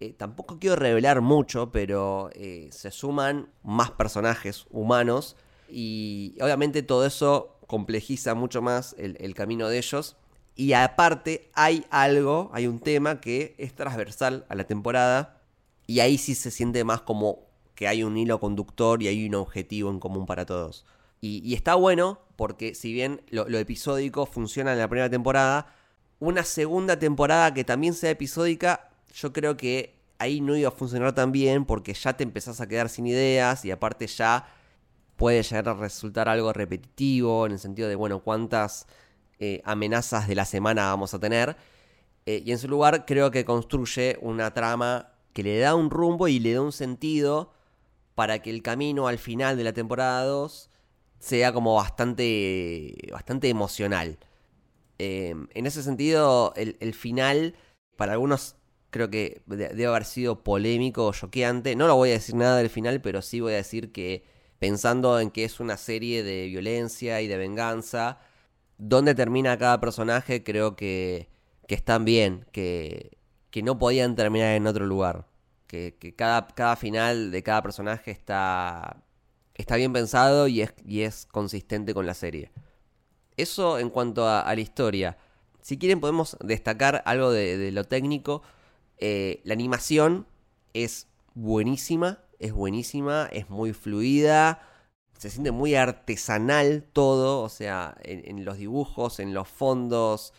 Eh, 0.00 0.14
tampoco 0.16 0.58
quiero 0.58 0.76
revelar 0.76 1.20
mucho, 1.20 1.70
pero 1.70 2.30
eh, 2.32 2.70
se 2.72 2.90
suman 2.90 3.50
más 3.62 3.90
personajes 3.90 4.64
humanos 4.70 5.36
y 5.68 6.34
obviamente 6.40 6.82
todo 6.82 7.04
eso 7.04 7.58
complejiza 7.66 8.34
mucho 8.34 8.62
más 8.62 8.96
el, 8.98 9.34
camino 9.34 9.68
de 9.68 9.78
ellos. 9.78 10.16
Y 10.56 10.72
aparte 10.72 11.50
hay 11.54 11.84
algo, 11.90 12.50
hay 12.52 12.66
un 12.66 12.80
tema 12.80 13.20
que 13.20 13.54
es 13.58 13.74
transversal 13.74 14.46
a 14.48 14.54
la 14.54 14.64
temporada 14.64 15.40
y 15.86 16.00
ahí 16.00 16.18
sí 16.18 16.34
se 16.34 16.50
siente 16.50 16.82
más 16.82 17.02
como 17.02 17.46
que 17.74 17.86
hay 17.86 18.02
un 18.02 18.16
hilo 18.16 18.40
conductor 18.40 19.02
y 19.02 19.08
hay 19.08 19.26
un 19.26 19.34
objetivo 19.34 19.90
en 19.90 20.00
común 20.00 20.26
para 20.26 20.46
todos. 20.46 20.84
Y, 21.20 21.54
está 21.54 21.74
bueno 21.74 22.20
porque 22.36 22.74
si 22.74 22.92
bien 22.92 23.22
lo, 23.30 23.46
episódico 23.58 24.24
funciona 24.24 24.72
en 24.72 24.78
la 24.78 24.88
primera 24.88 25.10
temporada, 25.10 25.74
una 26.18 26.42
segunda 26.42 26.98
temporada 26.98 27.52
que 27.52 27.64
también 27.64 27.94
sea 27.94 28.10
episódica, 28.10 28.89
yo 29.14 29.32
creo 29.32 29.56
que 29.56 30.00
ahí 30.18 30.40
no 30.40 30.56
iba 30.56 30.68
a 30.68 30.72
funcionar 30.72 31.14
tan 31.14 31.32
bien 31.32 31.64
porque 31.64 31.94
ya 31.94 32.16
te 32.16 32.24
empezás 32.24 32.60
a 32.60 32.68
quedar 32.68 32.88
sin 32.88 33.06
ideas 33.06 33.64
y 33.64 33.70
aparte 33.70 34.06
ya 34.06 34.46
puede 35.16 35.42
llegar 35.42 35.68
a 35.68 35.74
resultar 35.74 36.28
algo 36.28 36.52
repetitivo 36.52 37.46
en 37.46 37.52
el 37.52 37.58
sentido 37.58 37.88
de, 37.88 37.94
bueno, 37.94 38.20
cuántas 38.20 38.86
eh, 39.38 39.62
amenazas 39.64 40.28
de 40.28 40.34
la 40.34 40.44
semana 40.44 40.86
vamos 40.86 41.14
a 41.14 41.18
tener. 41.18 41.56
Eh, 42.26 42.42
y 42.44 42.52
en 42.52 42.58
su 42.58 42.68
lugar 42.68 43.06
creo 43.06 43.30
que 43.30 43.44
construye 43.44 44.18
una 44.20 44.52
trama 44.52 45.12
que 45.32 45.42
le 45.42 45.58
da 45.58 45.74
un 45.74 45.90
rumbo 45.90 46.28
y 46.28 46.38
le 46.38 46.54
da 46.54 46.62
un 46.62 46.72
sentido 46.72 47.52
para 48.14 48.40
que 48.40 48.50
el 48.50 48.62
camino 48.62 49.08
al 49.08 49.18
final 49.18 49.56
de 49.56 49.64
la 49.64 49.72
temporada 49.72 50.24
2 50.24 50.70
sea 51.18 51.52
como 51.52 51.74
bastante, 51.74 52.94
bastante 53.12 53.48
emocional. 53.48 54.18
Eh, 54.98 55.34
en 55.54 55.66
ese 55.66 55.82
sentido, 55.82 56.52
el, 56.56 56.76
el, 56.80 56.94
final, 56.94 57.54
para 57.96 58.12
algunos 58.12 58.56
creo 58.90 59.10
que 59.10 59.42
debe 59.46 59.86
haber 59.86 60.04
sido 60.04 60.42
polémico 60.42 61.06
o 61.06 61.12
choqueante. 61.12 61.76
No 61.76 61.86
lo 61.86 61.96
voy 61.96 62.10
a 62.10 62.14
decir 62.14 62.34
nada 62.34 62.58
del 62.58 62.70
final, 62.70 63.00
pero 63.00 63.22
sí 63.22 63.40
voy 63.40 63.54
a 63.54 63.56
decir 63.56 63.92
que 63.92 64.24
pensando 64.58 65.18
en 65.20 65.30
que 65.30 65.44
es 65.44 65.58
una 65.58 65.76
serie 65.76 66.22
de 66.22 66.46
violencia 66.46 67.20
y 67.22 67.28
de 67.28 67.38
venganza, 67.38 68.18
donde 68.78 69.14
termina 69.14 69.58
cada 69.58 69.80
personaje, 69.80 70.44
creo 70.44 70.76
que, 70.76 71.28
que 71.66 71.74
están 71.74 72.04
bien, 72.04 72.46
que, 72.52 73.18
que 73.50 73.62
no 73.62 73.78
podían 73.78 74.16
terminar 74.16 74.54
en 74.54 74.66
otro 74.66 74.86
lugar. 74.86 75.26
Que, 75.66 75.96
que 75.98 76.14
cada, 76.14 76.48
cada, 76.48 76.76
final 76.76 77.30
de 77.30 77.42
cada 77.42 77.62
personaje 77.62 78.10
está, 78.10 79.02
está 79.54 79.76
bien 79.76 79.92
pensado 79.92 80.48
y 80.48 80.62
es, 80.62 80.74
y 80.84 81.02
es, 81.02 81.26
consistente 81.26 81.94
con 81.94 82.06
la 82.06 82.14
serie. 82.14 82.50
Eso 83.36 83.78
en 83.78 83.88
cuanto 83.88 84.26
a, 84.26 84.40
a 84.40 84.54
la 84.54 84.60
historia. 84.60 85.16
Si 85.62 85.78
quieren 85.78 86.00
podemos 86.00 86.36
destacar 86.40 87.02
algo 87.06 87.30
de, 87.30 87.56
de 87.56 87.70
lo 87.72 87.84
técnico. 87.84 88.42
Eh, 89.00 89.40
la 89.44 89.54
animación 89.54 90.26
es 90.74 91.08
buenísima, 91.34 92.20
es 92.38 92.52
buenísima, 92.52 93.28
es 93.32 93.48
muy 93.48 93.72
fluida, 93.72 94.60
se 95.16 95.30
siente 95.30 95.52
muy 95.52 95.74
artesanal 95.74 96.84
todo, 96.92 97.42
o 97.42 97.48
sea, 97.48 97.96
en, 98.02 98.44
los 98.44 98.58
dibujos, 98.58 99.18
en 99.18 99.32
los 99.32 99.48
fondos, 99.48 100.34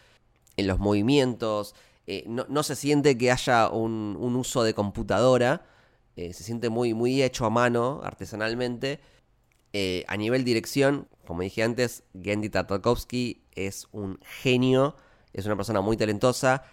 en 0.58 0.68
los 0.68 0.80
movimientos 0.80 1.76
eh, 2.06 2.24
no, 2.28 2.46
no, 2.50 2.62
se 2.64 2.76
siente 2.76 3.18
que 3.18 3.32
haya 3.32 3.70
un, 3.70 4.16
uso 4.36 4.64
de 4.64 4.76
computadora, 4.76 5.66
eh, 6.16 6.34
se 6.34 6.44
siente 6.44 6.70
muy, 6.70 6.94
muy 6.94 7.24
hecho 7.24 7.46
a 7.46 7.50
mano, 7.50 8.02
artesanalmente. 8.04 9.00
A 10.08 10.18
nivel 10.18 10.44
dirección, 10.44 11.08
como 11.26 11.42
dije 11.44 11.64
antes, 11.64 12.04
Gendy 12.22 12.50
Tartakovsky 12.50 13.44
es 13.54 13.88
un 13.94 14.20
genio, 14.22 14.98
es 15.32 15.46
una 15.46 15.56
persona 15.56 15.80
muy 15.80 15.96
talentosa, 15.96 16.64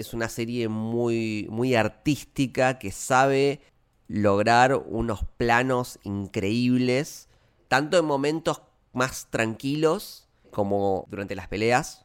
es 0.00 0.14
una 0.14 0.28
serie 0.28 0.68
muy, 0.68 1.46
muy 1.50 1.74
artística 1.74 2.78
que 2.78 2.90
sabe 2.90 3.60
lograr 4.08 4.74
unos 4.74 5.24
planos 5.36 5.98
increíbles, 6.02 7.28
tanto 7.68 7.98
en 7.98 8.04
momentos 8.04 8.62
más 8.92 9.28
tranquilos 9.30 10.28
como 10.50 11.06
durante 11.08 11.36
las 11.36 11.48
peleas, 11.48 12.04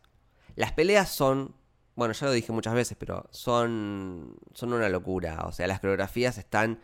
las 0.55 0.71
peleas 0.71 1.10
son, 1.10 1.55
bueno, 1.95 2.13
ya 2.13 2.27
lo 2.27 2.31
dije 2.31 2.51
muchas 2.51 2.73
veces, 2.73 2.97
pero 2.99 3.25
son, 3.31 4.36
son 4.53 4.73
una 4.73 4.89
locura. 4.89 5.45
O 5.47 5.51
sea, 5.51 5.67
las 5.67 5.79
coreografías 5.79 6.38
están 6.38 6.79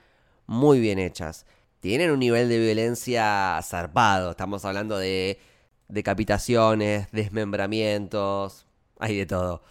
muy 0.47 0.79
bien 0.79 0.99
hechas. 0.99 1.45
Tienen 1.79 2.11
un 2.11 2.19
nivel 2.19 2.49
de 2.49 2.59
violencia 2.59 3.59
zarpado. 3.63 4.31
Estamos 4.31 4.65
hablando 4.65 4.97
de 4.97 5.39
decapitaciones, 5.87 7.07
desmembramientos, 7.11 8.65
hay 8.99 9.17
de 9.17 9.25
todo. 9.25 9.61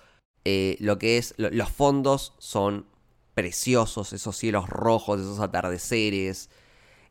Eh, 0.44 0.76
lo 0.80 0.98
que 0.98 1.18
es, 1.18 1.34
lo, 1.36 1.50
los 1.50 1.68
fondos 1.70 2.34
son 2.38 2.86
preciosos, 3.34 4.12
esos 4.12 4.36
cielos 4.36 4.68
rojos, 4.68 5.20
esos 5.20 5.40
atardeceres, 5.40 6.50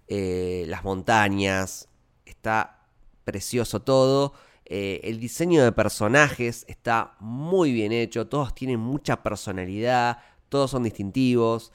eh, 0.07 0.65
las 0.67 0.83
montañas, 0.83 1.89
está 2.25 2.87
precioso 3.23 3.81
todo. 3.81 4.33
Eh, 4.65 5.01
el 5.03 5.19
diseño 5.19 5.63
de 5.63 5.71
personajes 5.71 6.65
está 6.67 7.15
muy 7.19 7.71
bien 7.71 7.91
hecho, 7.91 8.27
todos 8.27 8.53
tienen 8.53 8.79
mucha 8.79 9.23
personalidad, 9.23 10.19
todos 10.49 10.71
son 10.71 10.83
distintivos. 10.83 11.71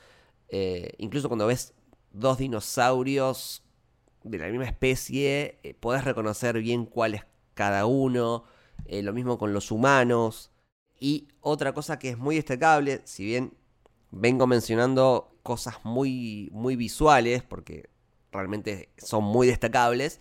Incluso 0.98 1.26
cuando 1.26 1.48
ves 1.48 1.74
dos 2.12 2.38
dinosaurios 2.38 3.64
de 4.22 4.38
la 4.38 4.46
misma 4.46 4.66
especie, 4.66 5.58
podés 5.80 6.04
reconocer 6.04 6.60
bien 6.60 6.86
cuál 6.86 7.14
es 7.14 7.24
cada 7.54 7.86
uno. 7.86 8.44
Lo 8.88 9.12
mismo 9.12 9.36
con 9.36 9.52
los 9.52 9.72
humanos. 9.72 10.52
Y 11.04 11.28
otra 11.42 11.74
cosa 11.74 11.98
que 11.98 12.08
es 12.08 12.16
muy 12.16 12.36
destacable, 12.36 13.02
si 13.04 13.26
bien 13.26 13.52
vengo 14.10 14.46
mencionando 14.46 15.36
cosas 15.42 15.84
muy, 15.84 16.48
muy 16.50 16.76
visuales, 16.76 17.42
porque 17.42 17.90
realmente 18.32 18.88
son 18.96 19.22
muy 19.22 19.46
destacables, 19.46 20.18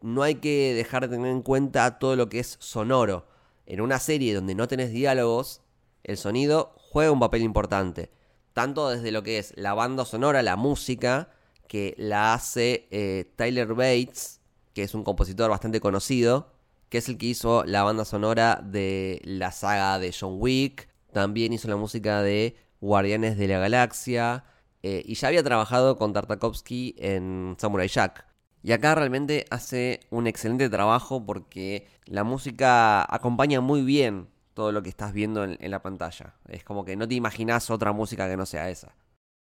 no 0.00 0.22
hay 0.22 0.36
que 0.36 0.72
dejar 0.72 1.02
de 1.02 1.14
tener 1.14 1.30
en 1.30 1.42
cuenta 1.42 1.98
todo 1.98 2.16
lo 2.16 2.30
que 2.30 2.38
es 2.38 2.56
sonoro. 2.58 3.28
En 3.66 3.82
una 3.82 3.98
serie 3.98 4.34
donde 4.34 4.54
no 4.54 4.66
tenés 4.66 4.92
diálogos, 4.92 5.60
el 6.04 6.16
sonido 6.16 6.72
juega 6.78 7.12
un 7.12 7.20
papel 7.20 7.42
importante. 7.42 8.10
Tanto 8.54 8.88
desde 8.88 9.12
lo 9.12 9.22
que 9.22 9.36
es 9.36 9.52
la 9.58 9.74
banda 9.74 10.06
sonora, 10.06 10.40
la 10.40 10.56
música, 10.56 11.28
que 11.68 11.94
la 11.98 12.32
hace 12.32 12.88
eh, 12.90 13.30
Tyler 13.36 13.74
Bates, 13.74 14.40
que 14.72 14.84
es 14.84 14.94
un 14.94 15.04
compositor 15.04 15.50
bastante 15.50 15.80
conocido, 15.80 16.50
que 16.88 16.98
es 16.98 17.08
el 17.08 17.18
que 17.18 17.26
hizo 17.26 17.64
la 17.64 17.82
banda 17.82 18.04
sonora 18.04 18.60
de 18.62 19.20
la 19.24 19.52
saga 19.52 19.98
de 19.98 20.14
John 20.18 20.36
Wick, 20.38 20.88
también 21.12 21.52
hizo 21.52 21.68
la 21.68 21.76
música 21.76 22.22
de 22.22 22.56
Guardianes 22.80 23.36
de 23.36 23.48
la 23.48 23.58
Galaxia, 23.58 24.44
eh, 24.82 25.02
y 25.04 25.14
ya 25.14 25.28
había 25.28 25.42
trabajado 25.42 25.96
con 25.96 26.12
Tartakovsky 26.12 26.94
en 26.98 27.56
Samurai 27.58 27.88
Jack. 27.88 28.26
Y 28.62 28.72
acá 28.72 28.94
realmente 28.94 29.44
hace 29.50 30.00
un 30.10 30.26
excelente 30.26 30.68
trabajo 30.68 31.24
porque 31.24 31.86
la 32.06 32.24
música 32.24 33.02
acompaña 33.14 33.60
muy 33.60 33.82
bien 33.82 34.28
todo 34.54 34.72
lo 34.72 34.82
que 34.82 34.88
estás 34.88 35.12
viendo 35.12 35.44
en, 35.44 35.56
en, 35.60 35.70
la 35.70 35.82
pantalla. 35.82 36.34
Es 36.48 36.64
como 36.64 36.84
que 36.84 36.96
no 36.96 37.06
te 37.06 37.14
imaginas 37.14 37.70
otra 37.70 37.92
música 37.92 38.28
que 38.28 38.36
no 38.36 38.46
sea 38.46 38.70
esa. 38.70 38.94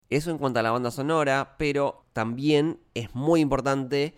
Eso 0.09 0.31
en 0.31 0.37
cuanto 0.37 0.59
a 0.59 0.63
la 0.63 0.71
banda 0.71 0.91
sonora, 0.91 1.55
pero 1.57 2.05
también 2.13 2.79
es 2.93 3.13
muy 3.15 3.41
importante 3.41 4.15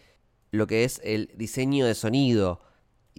lo 0.52 0.68
que 0.68 0.84
es 0.84 1.02
el 1.04 1.32
diseño 1.36 1.86
de 1.86 1.96
sonido. 1.96 2.62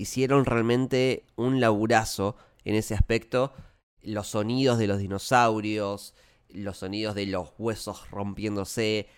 Hicieron 0.00 0.46
realmente 0.46 1.26
un 1.36 1.60
laburazo 1.60 2.34
en 2.64 2.74
ese 2.74 2.94
aspecto. 2.94 3.52
Los 4.00 4.28
sonidos 4.28 4.78
de 4.78 4.86
los 4.86 4.98
dinosaurios, 4.98 6.14
los 6.48 6.78
sonidos 6.78 7.14
de 7.14 7.26
los 7.26 7.52
huesos 7.58 8.10
rompiéndose, 8.10 9.08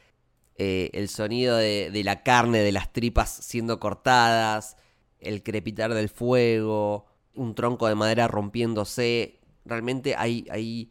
eh, 0.57 0.90
el 0.92 1.09
sonido 1.09 1.57
de, 1.57 1.90
de, 1.92 2.03
la 2.03 2.25
carne, 2.25 2.59
de 2.59 2.73
las 2.73 2.92
tripas 2.92 3.31
siendo 3.31 3.79
cortadas, 3.79 4.77
el 5.21 5.45
crepitar 5.45 5.95
del 5.95 6.09
fuego, 6.09 7.07
un 7.37 7.55
tronco 7.55 7.87
de 7.87 7.95
madera 7.95 8.27
rompiéndose. 8.27 9.38
Realmente 9.64 10.16
hay, 10.16 10.49
hay, 10.51 10.90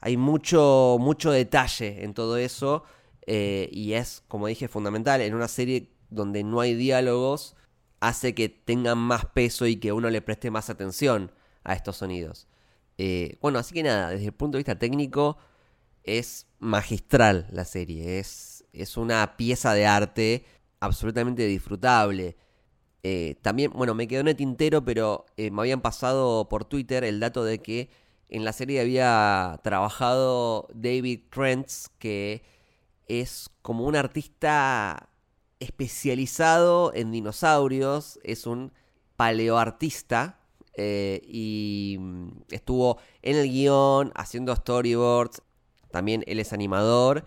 hay 0.00 0.18
mucho, 0.18 0.98
mucho 1.00 1.30
detalle 1.30 2.04
en 2.04 2.12
todo 2.12 2.36
eso. 2.36 2.84
Eh, 3.26 3.70
y 3.72 3.94
es, 3.94 4.22
como 4.28 4.48
dije, 4.48 4.68
fundamental. 4.68 5.22
En 5.22 5.34
una 5.34 5.48
serie 5.48 5.94
donde 6.10 6.44
no 6.44 6.60
hay 6.60 6.74
diálogos, 6.74 7.56
hace 8.00 8.34
que 8.34 8.48
tengan 8.48 8.98
más 8.98 9.26
peso 9.26 9.66
y 9.66 9.76
que 9.76 9.92
uno 9.92 10.10
le 10.10 10.22
preste 10.22 10.50
más 10.50 10.70
atención 10.70 11.32
a 11.64 11.74
estos 11.74 11.98
sonidos. 11.98 12.48
Eh, 12.98 13.38
bueno, 13.40 13.58
así 13.58 13.74
que 13.74 13.82
nada, 13.82 14.10
desde 14.10 14.26
el 14.26 14.32
punto 14.32 14.56
de 14.56 14.60
vista 14.60 14.78
técnico, 14.78 15.38
es 16.04 16.46
magistral 16.58 17.46
la 17.50 17.64
serie. 17.64 18.18
Es, 18.18 18.64
es 18.72 18.96
una 18.96 19.36
pieza 19.36 19.74
de 19.74 19.86
arte 19.86 20.44
absolutamente 20.80 21.46
disfrutable. 21.46 22.36
Eh, 23.02 23.36
también, 23.42 23.72
bueno, 23.72 23.94
me 23.94 24.08
quedó 24.08 24.20
en 24.20 24.28
el 24.28 24.36
tintero, 24.36 24.84
pero 24.84 25.26
eh, 25.36 25.50
me 25.50 25.62
habían 25.62 25.80
pasado 25.80 26.48
por 26.48 26.64
Twitter 26.64 27.04
el 27.04 27.20
dato 27.20 27.44
de 27.44 27.60
que 27.60 27.90
en 28.28 28.44
la 28.44 28.52
serie 28.52 28.80
había 28.80 29.60
trabajado 29.62 30.68
David 30.74 31.22
Krentz, 31.30 31.88
que 31.98 32.42
es 33.08 33.50
como 33.62 33.84
un 33.86 33.96
artista 33.96 35.09
especializado 35.60 36.92
en 36.94 37.12
dinosaurios, 37.12 38.18
es 38.24 38.46
un 38.46 38.72
paleoartista 39.16 40.40
eh, 40.76 41.20
y 41.24 41.96
mm, 42.00 42.28
estuvo 42.50 42.98
en 43.22 43.36
el 43.36 43.48
guion 43.48 44.12
haciendo 44.14 44.54
storyboards, 44.54 45.42
también 45.90 46.24
él 46.26 46.40
es 46.40 46.52
animador 46.52 47.24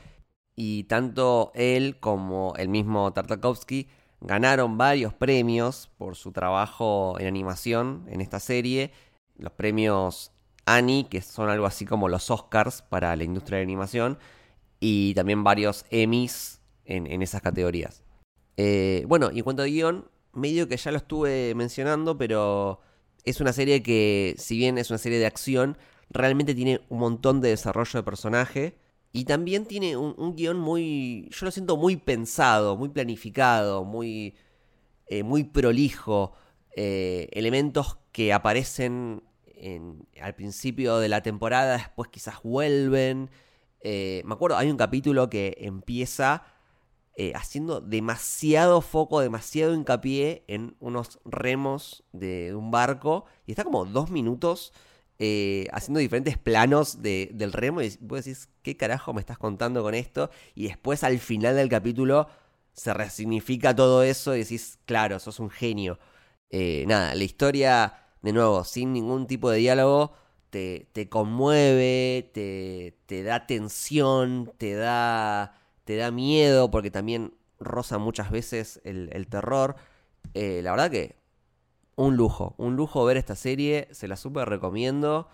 y 0.55 0.83
tanto 0.85 1.51
él 1.55 1.99
como 1.99 2.53
el 2.57 2.69
mismo 2.69 3.11
Tartakovsky 3.13 3.87
ganaron 4.21 4.77
varios 4.77 5.13
premios 5.13 5.89
por 5.97 6.15
su 6.15 6.31
trabajo 6.31 7.19
en 7.19 7.27
animación 7.27 8.05
en 8.07 8.21
esta 8.21 8.39
serie. 8.39 8.91
Los 9.37 9.51
premios 9.51 10.31
Annie, 10.65 11.05
que 11.05 11.21
son 11.21 11.49
algo 11.49 11.65
así 11.65 11.85
como 11.85 12.07
los 12.07 12.31
Oscars 12.31 12.81
para 12.81 13.15
la 13.15 13.23
industria 13.23 13.57
de 13.57 13.63
animación, 13.63 14.17
y 14.79 15.13
también 15.13 15.43
varios 15.43 15.85
Emmys 15.89 16.61
en, 16.85 17.21
esas 17.21 17.41
categorías. 17.41 18.02
Eh, 18.57 19.05
bueno, 19.07 19.31
y 19.31 19.39
en 19.39 19.43
cuanto 19.43 19.63
a 19.63 19.65
guion, 19.65 20.09
medio 20.33 20.67
que 20.67 20.77
ya 20.77 20.91
lo 20.91 20.97
estuve 20.97 21.55
mencionando, 21.55 22.17
pero 22.17 22.79
es 23.23 23.41
una 23.41 23.53
serie 23.53 23.81
que, 23.83 24.35
si 24.37 24.57
bien 24.57 24.77
es 24.77 24.89
una 24.89 24.97
serie 24.99 25.19
de 25.19 25.25
acción, 25.25 25.77
realmente 26.09 26.55
tiene 26.55 26.81
un 26.89 26.99
montón 26.99 27.41
de 27.41 27.49
desarrollo 27.49 27.99
de 27.99 28.03
personaje. 28.03 28.77
Y 29.11 29.25
también 29.25 29.65
tiene 29.65 29.95
un, 29.95 30.35
guion 30.35 30.59
muy. 30.59 31.29
Yo 31.31 31.45
lo 31.45 31.51
siento 31.51 31.77
muy 31.77 31.97
pensado, 31.97 32.75
muy 32.77 32.89
planificado, 32.89 33.83
muy. 33.83 34.35
Eh, 35.05 35.23
muy 35.23 35.43
prolijo. 35.43 36.33
Eh, 36.75 37.29
elementos 37.33 37.99
que 38.11 38.33
aparecen 38.33 39.23
al 40.21 40.35
principio 40.35 40.97
de 40.97 41.07
la 41.09 41.21
temporada, 41.21 41.77
después 41.77 42.09
quizás 42.09 42.41
vuelven. 42.43 43.29
Me 43.83 44.23
acuerdo, 44.29 44.57
hay 44.57 44.69
un 44.71 44.77
capítulo 44.77 45.29
que 45.29 45.57
empieza 45.59 46.43
haciendo 47.35 47.79
demasiado 47.79 48.81
foco, 48.81 49.19
demasiado 49.19 49.73
hincapié 49.75 50.43
en 50.47 50.75
unos 50.79 51.19
remos 51.25 52.03
de 52.11 52.55
un 52.55 52.71
barco. 52.71 53.25
Y 53.45 53.51
está 53.51 53.63
como 53.63 53.85
dos 53.85 54.09
minutos 54.09 54.73
eh, 55.19 55.67
haciendo 55.71 55.99
diferentes 55.99 56.37
planos 56.37 57.01
del 57.01 57.53
remo 57.53 57.81
y 57.81 57.97
vos 58.01 58.25
decís, 58.25 58.49
¿qué 58.61 58.75
carajo 58.75 59.13
me 59.13 59.21
estás 59.21 59.37
contando 59.37 59.83
con 59.83 59.93
esto? 59.93 60.29
Y 60.55 60.67
después 60.67 61.03
al 61.03 61.19
final 61.19 61.55
del 61.55 61.69
capítulo 61.69 62.27
se 62.73 62.93
resignifica 62.93 63.75
todo 63.75 64.03
eso 64.03 64.35
y 64.35 64.39
decís, 64.39 64.79
claro, 64.85 65.19
sos 65.19 65.39
un 65.39 65.49
genio. 65.49 65.99
Eh, 66.49 66.85
nada, 66.87 67.15
la 67.15 67.23
historia, 67.23 67.93
de 68.21 68.33
nuevo, 68.33 68.63
sin 68.63 68.91
ningún 68.93 69.27
tipo 69.27 69.49
de 69.49 69.59
diálogo, 69.59 70.13
te, 70.49 71.09
conmueve, 71.09 72.29
te, 72.33 73.23
da 73.23 73.47
tensión, 73.47 74.51
te 74.57 74.73
da, 74.73 75.55
te 75.83 75.95
da 75.97 76.11
miedo, 76.11 76.71
porque 76.71 76.91
también 76.91 77.33
roza 77.59 77.97
muchas 77.97 78.31
veces 78.31 78.81
el, 78.83 79.27
terror. 79.27 79.75
Eh, 80.33 80.61
la 80.63 80.71
verdad 80.71 80.91
que 80.91 81.15
un 81.95 82.15
lujo, 82.15 82.55
un 82.57 82.75
lujo 82.75 83.05
ver 83.05 83.17
esta 83.17 83.35
serie, 83.35 83.87
se 83.91 84.07
la 84.07 84.15
super 84.15 84.47
recomiendo. 84.49 85.27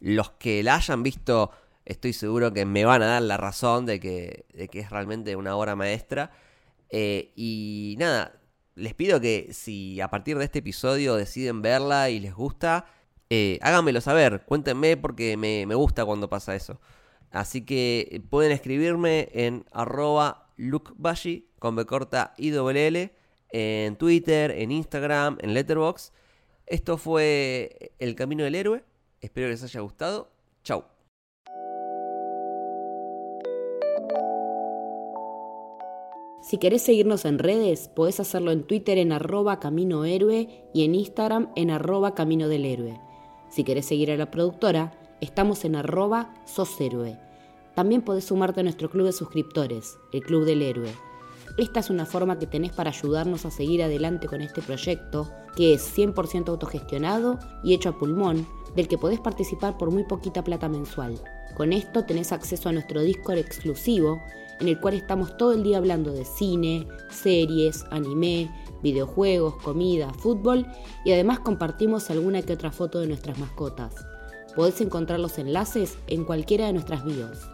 Los 0.00 0.30
que 0.32 0.62
la 0.62 0.76
hayan 0.76 1.02
visto, 1.02 1.50
estoy 1.84 2.12
seguro 2.12 2.52
que 2.52 2.64
me 2.64 2.84
van 2.84 3.02
a 3.02 3.06
dar 3.06 3.22
la 3.22 3.36
razón 3.36 3.86
de 3.86 4.00
que, 4.00 4.46
que 4.70 4.80
es 4.80 4.90
realmente 4.90 5.36
una 5.36 5.56
obra 5.56 5.76
maestra. 5.76 6.32
Eh, 6.90 7.32
y 7.36 7.96
nada, 7.98 8.40
les 8.74 8.94
pido 8.94 9.20
que 9.20 9.48
si 9.52 10.00
a 10.00 10.08
partir 10.08 10.38
de 10.38 10.44
este 10.44 10.60
episodio 10.60 11.16
deciden 11.16 11.62
verla 11.62 12.10
y 12.10 12.20
les 12.20 12.34
gusta, 12.34 12.86
eh, 13.30 13.58
háganmelo 13.62 14.00
saber, 14.02 14.42
cuéntenme 14.44 14.96
porque 14.98 15.36
me, 15.36 15.64
gusta 15.74 16.04
cuando 16.04 16.28
pasa 16.28 16.54
eso. 16.54 16.80
Así 17.32 17.64
que 17.64 18.22
pueden 18.30 18.52
escribirme 18.52 19.28
en 19.32 19.64
arroba 19.72 20.50
lookbashi 20.56 21.48
con 21.58 21.76
B 21.76 21.86
corta 21.86 22.34
y 22.36 22.52
en 23.54 23.96
Twitter, 23.96 24.50
en 24.50 24.70
Instagram, 24.70 25.38
en 25.40 25.54
Letterboxd. 25.54 26.12
Esto 26.66 26.96
fue 26.96 27.92
El 27.98 28.14
Camino 28.14 28.44
del 28.44 28.54
Héroe. 28.54 28.84
Espero 29.20 29.46
que 29.46 29.52
les 29.52 29.62
haya 29.62 29.80
gustado. 29.80 30.30
Chau. 30.62 30.84
Si 36.42 36.58
querés 36.58 36.82
seguirnos 36.82 37.24
en 37.24 37.38
redes, 37.38 37.88
podés 37.88 38.20
hacerlo 38.20 38.50
en 38.50 38.64
Twitter 38.64 38.98
en 38.98 39.12
arroba 39.12 39.60
Camino 39.60 40.04
Héroe 40.04 40.66
y 40.74 40.84
en 40.84 40.94
Instagram 40.94 41.52
en 41.56 41.70
arroba 41.70 42.14
Camino 42.14 42.48
del 42.48 42.64
Héroe. 42.64 43.00
Si 43.48 43.64
querés 43.64 43.86
seguir 43.86 44.10
a 44.10 44.16
la 44.16 44.30
productora, 44.30 44.92
estamos 45.22 45.64
en 45.64 45.76
arroba 45.76 46.34
Sos. 46.44 46.76
También 47.74 48.02
podés 48.02 48.26
sumarte 48.26 48.60
a 48.60 48.64
nuestro 48.64 48.90
club 48.90 49.06
de 49.06 49.12
suscriptores, 49.12 49.96
el 50.12 50.22
Club 50.22 50.44
del 50.44 50.60
Héroe 50.60 50.92
esta 51.58 51.80
es 51.80 51.90
una 51.90 52.06
forma 52.06 52.38
que 52.38 52.46
tenés 52.46 52.72
para 52.72 52.90
ayudarnos 52.90 53.44
a 53.44 53.50
seguir 53.50 53.82
adelante 53.82 54.26
con 54.26 54.40
este 54.40 54.62
proyecto, 54.62 55.30
que 55.54 55.74
es 55.74 55.96
100% 55.96 56.48
autogestionado 56.48 57.38
y 57.62 57.74
hecho 57.74 57.90
a 57.90 57.98
pulmón, 57.98 58.46
del 58.74 58.88
que 58.88 58.96
podés 58.96 59.20
participar 59.20 59.76
por 59.76 59.90
muy 59.90 60.04
poquita 60.04 60.42
plata 60.42 60.70
mensual. 60.70 61.20
Con 61.54 61.74
esto 61.74 62.06
tenés 62.06 62.32
acceso 62.32 62.70
a 62.70 62.72
nuestro 62.72 63.02
Discord 63.02 63.36
exclusivo, 63.36 64.22
en 64.60 64.68
el 64.68 64.80
cual 64.80 64.94
estamos 64.94 65.36
todo 65.36 65.52
el 65.52 65.62
día 65.62 65.76
hablando 65.76 66.12
de 66.12 66.24
cine, 66.24 66.88
series, 67.10 67.84
anime, 67.90 68.50
videojuegos, 68.82 69.56
comida, 69.56 70.10
fútbol 70.14 70.66
y 71.04 71.12
además 71.12 71.40
compartimos 71.40 72.08
alguna 72.10 72.40
que 72.40 72.54
otra 72.54 72.72
foto 72.72 73.00
de 73.00 73.08
nuestras 73.08 73.38
mascotas. 73.38 73.94
Podés 74.54 74.80
encontrar 74.80 75.18
los 75.18 75.38
enlaces 75.38 75.96
en 76.08 76.24
cualquiera 76.24 76.66
de 76.66 76.74
nuestras 76.74 77.04
bios. 77.04 77.48